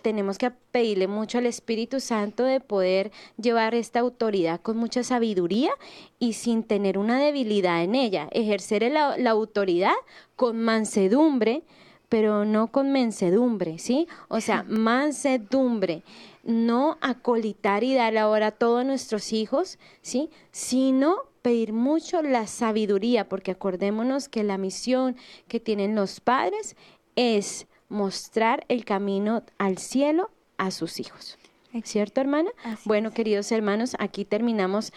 [0.00, 5.72] tenemos que pedirle mucho al Espíritu Santo de poder llevar esta autoridad con mucha sabiduría
[6.18, 9.94] y sin tener una debilidad en ella, ejercer la, la autoridad
[10.36, 11.64] con mansedumbre,
[12.08, 14.06] pero no con mensedumbre, ¿sí?
[14.28, 16.02] O sea, mansedumbre,
[16.44, 20.30] no acolitar y dar ahora a todos nuestros hijos, ¿sí?
[20.52, 25.16] Sino pedir mucho la sabiduría, porque acordémonos que la misión
[25.48, 26.76] que tienen los padres
[27.14, 31.38] es mostrar el camino al cielo a sus hijos.
[31.84, 32.50] ¿Cierto, hermana?
[32.84, 34.92] bueno, queridos hermanos, aquí terminamos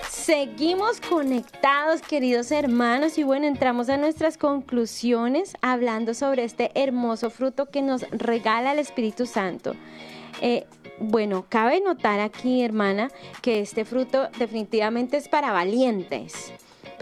[0.08, 7.66] Seguimos conectados, queridos hermanos, y bueno, entramos a nuestras conclusiones hablando sobre este hermoso fruto
[7.66, 9.74] que nos regala el Espíritu Santo.
[10.40, 10.66] Eh,
[10.98, 13.10] bueno, cabe notar aquí, hermana,
[13.42, 16.52] que este fruto definitivamente es para valientes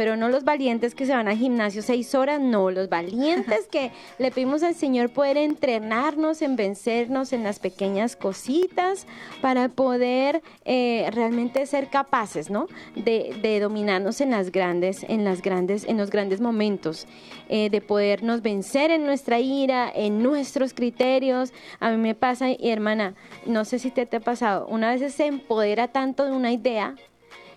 [0.00, 3.92] pero no los valientes que se van al gimnasio seis horas, no, los valientes que
[4.18, 9.06] le pedimos al Señor poder entrenarnos en vencernos en las pequeñas cositas
[9.42, 12.66] para poder eh, realmente ser capaces, ¿no?
[12.96, 17.06] De, de, dominarnos en las grandes, en las grandes, en los grandes momentos,
[17.50, 21.52] eh, de podernos vencer en nuestra ira, en nuestros criterios.
[21.78, 25.12] A mí me pasa, y hermana, no sé si te, te ha pasado, una vez
[25.12, 26.94] se empodera tanto de una idea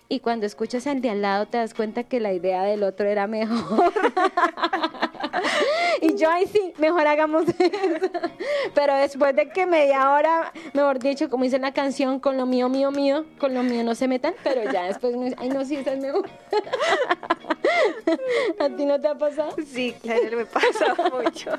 [0.08, 3.06] y cuando escuchas al de al lado te das cuenta que la idea del otro
[3.06, 3.92] era mejor.
[6.00, 8.10] y yo ahí sí, mejor hagamos eso.
[8.74, 12.68] Pero después de que media hora, mejor dicho, como dice la canción, con lo mío,
[12.68, 15.92] mío, mío, con lo mío no se metan, pero ya después, ay no, sí, esa
[15.92, 16.28] es mejor.
[18.58, 19.54] ¿A ti no te ha pasado?
[19.66, 21.50] Sí, claro, me pasa mucho.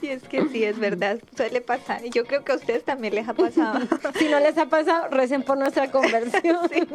[0.00, 2.04] Y es que sí, es verdad, suele pasar.
[2.04, 3.80] Y yo creo que a ustedes también les ha pasado.
[4.18, 6.58] Si no les ha pasado, recen por nuestra conversión.
[6.72, 6.86] Sí.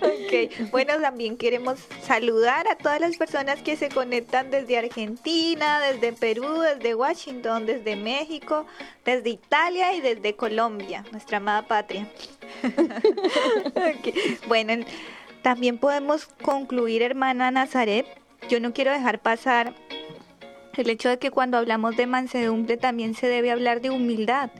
[0.00, 6.12] Ok, bueno, también queremos saludar a todas las personas que se conectan desde Argentina, desde
[6.12, 8.66] Perú, desde Washington, desde México,
[9.04, 12.08] desde Italia y desde Colombia, nuestra amada patria.
[13.74, 14.38] okay.
[14.46, 14.84] Bueno,
[15.42, 18.06] también podemos concluir, hermana Nazaret,
[18.48, 19.74] yo no quiero dejar pasar
[20.76, 24.50] el hecho de que cuando hablamos de mansedumbre también se debe hablar de humildad.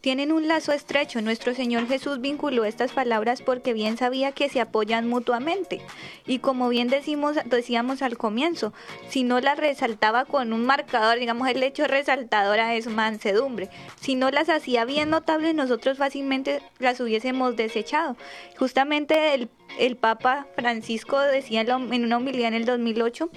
[0.00, 1.20] Tienen un lazo estrecho.
[1.20, 5.80] Nuestro Señor Jesús vinculó estas palabras porque bien sabía que se apoyan mutuamente.
[6.26, 8.72] Y como bien decimos, decíamos al comienzo,
[9.08, 13.68] si no las resaltaba con un marcador, digamos el hecho resaltadora es mansedumbre.
[14.00, 18.16] Si no las hacía bien notables, nosotros fácilmente las hubiésemos desechado.
[18.58, 19.48] Justamente el,
[19.78, 23.30] el Papa Francisco decía en una homilía en el 2008,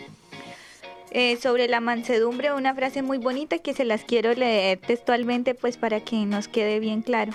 [1.12, 5.78] eh, sobre la mansedumbre, una frase muy bonita que se las quiero leer textualmente pues
[5.78, 7.34] para que nos quede bien claro.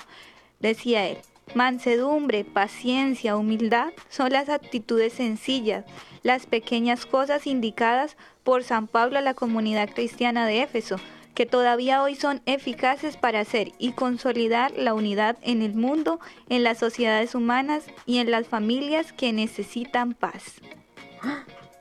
[0.59, 1.17] Decía él,
[1.53, 5.85] mansedumbre, paciencia, humildad son las actitudes sencillas,
[6.23, 10.97] las pequeñas cosas indicadas por San Pablo a la comunidad cristiana de Éfeso,
[11.35, 16.19] que todavía hoy son eficaces para hacer y consolidar la unidad en el mundo,
[16.49, 20.55] en las sociedades humanas y en las familias que necesitan paz.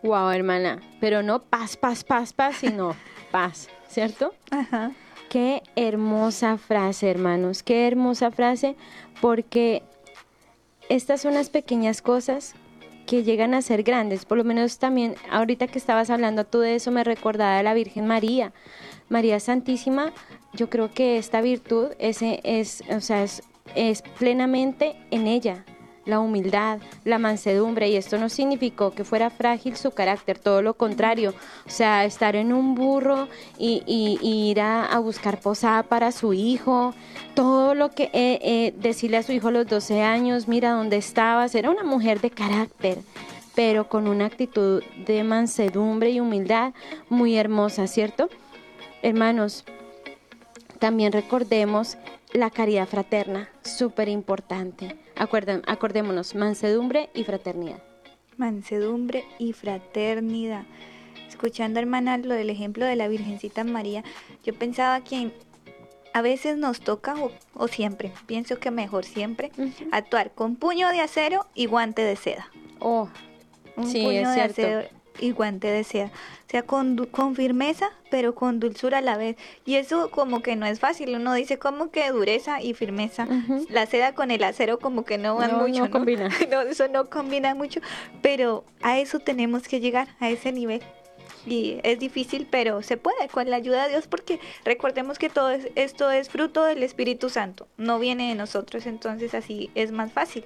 [0.06, 2.94] Wow, hermana, pero no paz, paz, paz, paz, sino
[3.32, 4.34] paz, ¿cierto?
[4.52, 4.92] Ajá.
[5.28, 8.76] Qué hermosa frase, hermanos, qué hermosa frase,
[9.20, 9.82] porque
[10.88, 12.54] estas son las pequeñas cosas
[13.06, 14.24] que llegan a ser grandes.
[14.24, 17.74] Por lo menos también, ahorita que estabas hablando tú de eso, me recordaba de la
[17.74, 18.52] Virgen María.
[19.08, 20.12] María Santísima,
[20.52, 23.42] yo creo que esta virtud es, es, o sea, es,
[23.74, 25.64] es plenamente en ella,
[26.06, 30.74] la humildad, la mansedumbre, y esto no significó que fuera frágil su carácter, todo lo
[30.74, 31.34] contrario,
[31.66, 33.28] o sea, estar en un burro
[33.58, 33.82] y,
[34.22, 36.94] ir a, buscar posada para su hijo,
[37.34, 40.96] todo lo que eh, eh, decirle a su hijo a los 12 años, mira dónde
[40.96, 42.98] estabas, era una mujer de carácter
[43.56, 46.74] pero con una actitud de mansedumbre y humildad
[47.08, 48.28] muy hermosa, ¿cierto?
[49.00, 49.64] Hermanos,
[50.78, 51.96] también recordemos
[52.34, 55.05] la caridad fraterna, súper importante.
[55.16, 57.78] Acordémonos, mansedumbre y fraternidad.
[58.36, 60.64] Mansedumbre y fraternidad.
[61.28, 64.04] Escuchando, hermana, lo del ejemplo de la Virgencita María,
[64.44, 65.32] yo pensaba que
[66.12, 67.14] a veces nos toca,
[67.54, 69.50] o, siempre, pienso que mejor siempre,
[69.92, 72.48] actuar con puño de acero y guante de seda.
[72.78, 73.08] Oh,
[73.76, 74.62] un sí, puño es de cierto.
[74.62, 76.06] acero y guante de seda.
[76.46, 79.36] O sea, con, con firmeza, pero con dulzura a la vez.
[79.64, 81.14] Y eso como que no es fácil.
[81.16, 83.26] Uno dice como que dureza y firmeza.
[83.68, 85.84] La seda con el acero como que no van No, mucho.
[85.84, 86.28] no combina.
[86.50, 87.80] no, eso no combina mucho.
[88.22, 90.82] Pero a eso tenemos que llegar, a ese nivel.
[91.48, 95.50] Y es difícil, pero se puede con la ayuda de Dios porque recordemos que todo
[95.50, 100.12] es- esto es fruto del Espíritu Santo, no viene de nosotros, entonces así es más
[100.12, 100.44] fácil.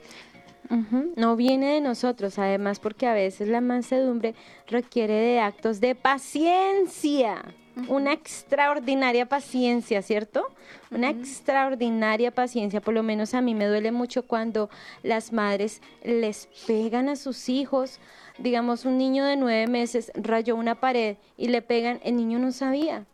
[1.16, 4.36] No viene de nosotros, además porque a veces la mansedumbre
[4.68, 7.42] requiere de actos de paciencia,
[7.88, 10.46] una extraordinaria paciencia, ¿cierto?
[10.92, 14.70] Una extraordinaria paciencia, por lo menos a mí me duele mucho cuando
[15.02, 17.98] las madres les pegan a sus hijos,
[18.38, 22.52] digamos un niño de nueve meses rayó una pared y le pegan, el niño no
[22.52, 23.06] sabía.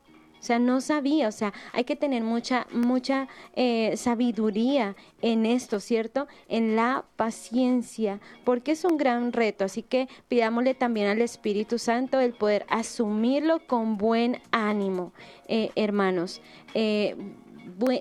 [0.46, 3.26] O sea, no sabía, o sea, hay que tener mucha, mucha
[3.56, 6.28] eh, sabiduría en esto, ¿cierto?
[6.48, 12.20] En la paciencia, porque es un gran reto, así que pidámosle también al Espíritu Santo
[12.20, 15.12] el poder asumirlo con buen ánimo,
[15.48, 16.40] eh, hermanos,
[16.74, 17.16] eh,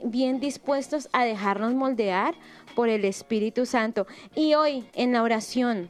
[0.03, 2.35] bien dispuestos a dejarnos moldear
[2.75, 4.05] por el Espíritu Santo.
[4.35, 5.89] Y hoy en la oración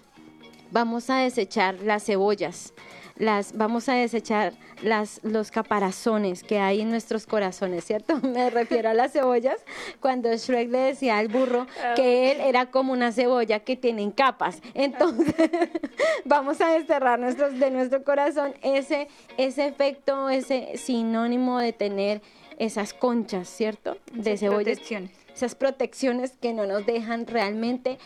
[0.71, 2.73] vamos a desechar las cebollas
[3.17, 8.19] las, vamos a desechar las, los caparazones que hay en nuestros corazones, ¿cierto?
[8.23, 9.57] Me refiero a las cebollas,
[9.99, 14.61] cuando Shrek le decía al burro que él era como una cebolla que tienen capas.
[14.73, 15.33] Entonces,
[16.25, 19.07] vamos a desterrar nuestros, de nuestro corazón ese,
[19.37, 22.21] ese efecto, ese sinónimo de tener
[22.59, 23.97] esas conchas, ¿cierto?
[24.13, 25.11] De Esas cebollas protecciones.
[25.33, 27.97] esas protecciones que no nos dejan realmente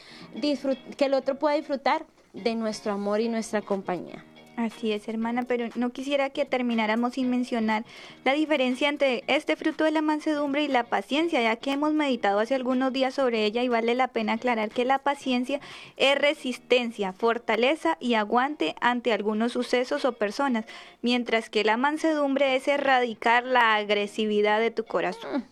[0.98, 4.24] que el otro pueda disfrutar de nuestro amor y nuestra compañía.
[4.60, 7.86] Así es, hermana, pero no quisiera que termináramos sin mencionar
[8.26, 12.40] la diferencia entre este fruto de la mansedumbre y la paciencia, ya que hemos meditado
[12.40, 15.62] hace algunos días sobre ella y vale la pena aclarar que la paciencia
[15.96, 20.66] es resistencia, fortaleza y aguante ante algunos sucesos o personas,
[21.02, 25.46] mientras que la mansedumbre es erradicar la agresividad de tu corazón.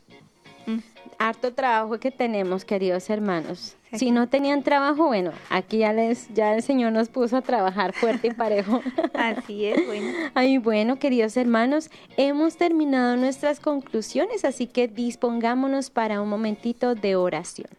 [1.20, 3.76] Harto trabajo que tenemos, queridos hermanos.
[3.92, 4.00] Sí.
[4.00, 7.94] Si no tenían trabajo, bueno, aquí ya les ya el Señor nos puso a trabajar
[7.94, 8.82] fuerte y parejo.
[9.14, 10.12] Así es, bueno.
[10.36, 17.16] Ay, bueno, queridos hermanos, hemos terminado nuestras conclusiones, así que dispongámonos para un momentito de
[17.16, 17.70] oración.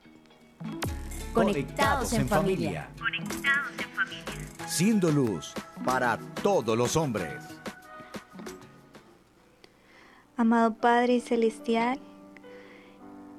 [1.32, 2.88] Conectados en familia.
[4.66, 7.32] Siendo luz para todos los hombres.
[10.36, 11.98] Amado Padre Celestial,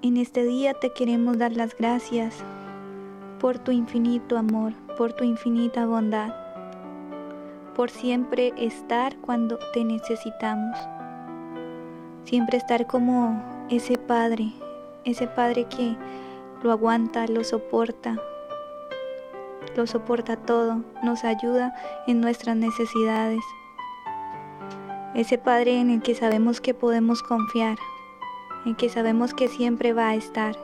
[0.01, 2.35] en este día te queremos dar las gracias
[3.39, 6.33] por tu infinito amor, por tu infinita bondad,
[7.75, 10.77] por siempre estar cuando te necesitamos,
[12.23, 14.53] siempre estar como ese Padre,
[15.03, 15.95] ese Padre que
[16.63, 18.17] lo aguanta, lo soporta,
[19.75, 21.73] lo soporta todo, nos ayuda
[22.07, 23.41] en nuestras necesidades.
[25.13, 27.77] Ese Padre en el que sabemos que podemos confiar,
[28.65, 30.55] en que sabemos que siempre va a estar,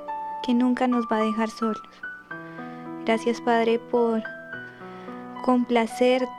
[0.43, 1.81] que nunca nos va a dejar solos.
[3.05, 4.21] Gracias Padre por
[5.43, 6.29] complacerte,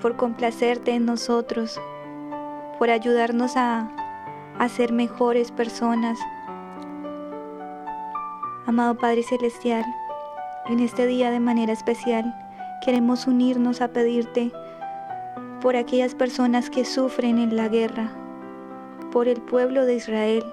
[0.00, 1.80] por complacerte en nosotros,
[2.78, 3.90] por ayudarnos a,
[4.58, 6.18] a ser mejores personas.
[8.66, 9.84] Amado Padre Celestial,
[10.66, 12.34] en este día de manera especial
[12.84, 14.52] queremos unirnos a pedirte
[15.60, 18.10] por aquellas personas que sufren en la guerra,
[19.12, 20.44] por el pueblo de Israel.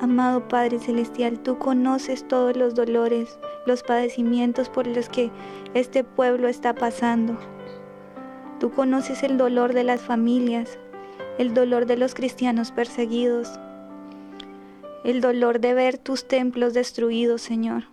[0.00, 5.32] Amado Padre Celestial, tú conoces todos los dolores, los padecimientos por los que
[5.74, 7.36] este pueblo está pasando.
[8.60, 10.78] Tú conoces el dolor de las familias,
[11.38, 13.58] el dolor de los cristianos perseguidos,
[15.02, 17.84] el dolor de ver tus templos destruidos, Señor.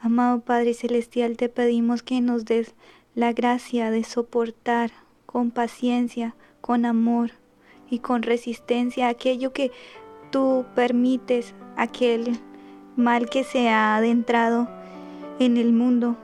[0.00, 2.74] Amado Padre Celestial, te pedimos que nos des
[3.14, 4.92] la gracia de soportar
[5.26, 7.32] con paciencia, con amor
[7.90, 9.72] y con resistencia aquello que
[10.30, 12.38] tú permites, aquel
[12.96, 14.68] mal que se ha adentrado
[15.38, 16.16] en el mundo.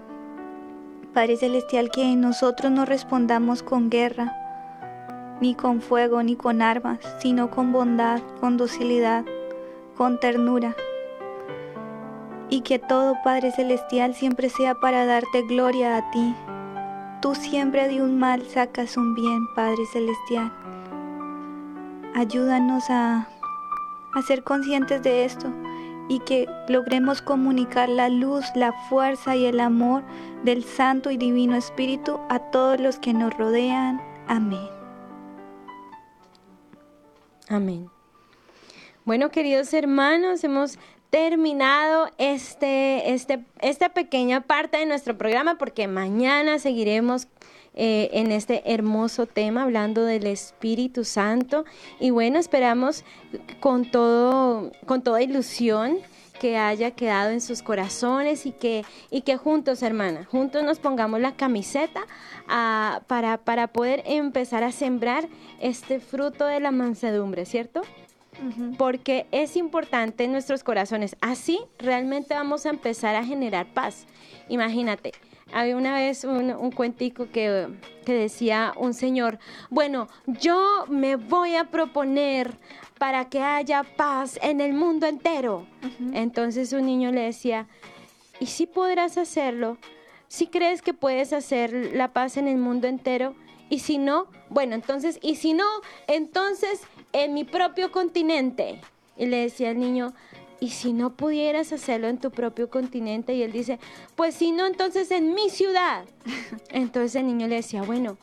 [1.14, 4.34] Padre Celestial, que nosotros no respondamos con guerra,
[5.40, 9.24] ni con fuego, ni con armas, sino con bondad, con docilidad,
[9.96, 10.76] con ternura.
[12.48, 16.34] Y que todo, Padre Celestial, siempre sea para darte gloria a ti,
[17.26, 20.52] Tú siempre de un mal sacas un bien, Padre Celestial.
[22.14, 23.26] Ayúdanos a,
[24.16, 25.52] a ser conscientes de esto
[26.08, 30.04] y que logremos comunicar la luz, la fuerza y el amor
[30.42, 34.00] del Santo y Divino Espíritu a todos los que nos rodean.
[34.26, 34.68] Amén.
[37.48, 37.90] Amén.
[39.04, 40.78] Bueno, queridos hermanos, hemos
[41.10, 47.28] terminado este, este, esta pequeña parte de nuestro programa porque mañana seguiremos
[47.76, 51.64] eh, en este hermoso tema hablando del Espíritu Santo
[52.00, 53.04] y bueno, esperamos
[53.60, 55.98] con, todo, con toda ilusión
[56.40, 61.20] que haya quedado en sus corazones y que, y que juntos, hermana, juntos nos pongamos
[61.20, 62.00] la camiseta
[62.48, 65.28] ah, para, para poder empezar a sembrar
[65.60, 67.82] este fruto de la mansedumbre, ¿cierto?
[68.76, 71.16] porque es importante en nuestros corazones.
[71.20, 74.06] Así realmente vamos a empezar a generar paz.
[74.48, 75.12] Imagínate,
[75.52, 77.68] había una vez un, un cuentico que,
[78.04, 79.38] que decía un señor,
[79.70, 82.58] bueno, yo me voy a proponer
[82.98, 85.66] para que haya paz en el mundo entero.
[86.12, 87.68] Entonces un niño le decía,
[88.40, 89.78] ¿y si podrás hacerlo?
[90.28, 93.34] ¿Si crees que puedes hacer la paz en el mundo entero?
[93.68, 95.66] Y si no, bueno, entonces, y si no,
[96.06, 96.82] entonces
[97.12, 98.80] en mi propio continente.
[99.16, 100.12] Y le decía al niño,
[100.60, 103.34] ¿y si no pudieras hacerlo en tu propio continente?
[103.34, 103.78] Y él dice,
[104.14, 106.04] pues si no, entonces en mi ciudad.
[106.70, 108.16] Entonces el niño le decía, bueno,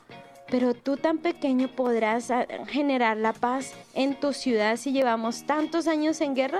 [0.49, 5.87] pero tú tan pequeño podrás ah, generar la paz en tu ciudad si llevamos tantos
[5.87, 6.59] años en guerra.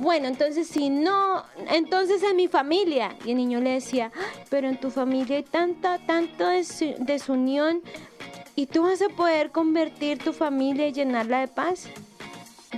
[0.00, 3.14] bueno, entonces si no, entonces en mi familia.
[3.24, 7.82] Y el niño le decía, "Ay, pero en tu familia hay tanta, tanta desu- desunión
[8.56, 11.88] y tú vas a poder convertir tu familia y llenarla de paz.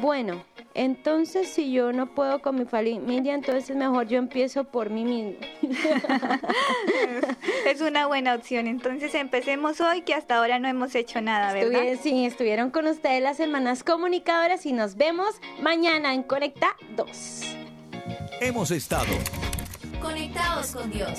[0.00, 0.42] Bueno,
[0.76, 5.34] entonces si yo no puedo con mi familia, entonces mejor yo empiezo por mí mismo.
[7.66, 8.66] Es una buena opción.
[8.68, 11.82] Entonces empecemos hoy que hasta ahora no hemos hecho nada, ¿verdad?
[11.82, 17.08] Estuvi- sí, estuvieron con ustedes las semanas comunicadoras y nos vemos mañana en Conecta 2.
[18.40, 19.06] Hemos estado.
[20.00, 21.18] Conectados con Dios.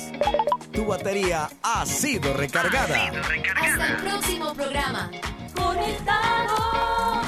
[0.72, 3.12] Tu batería ha sido recargada.
[3.56, 5.12] Hasta el próximo programa.
[5.54, 7.28] Conectados.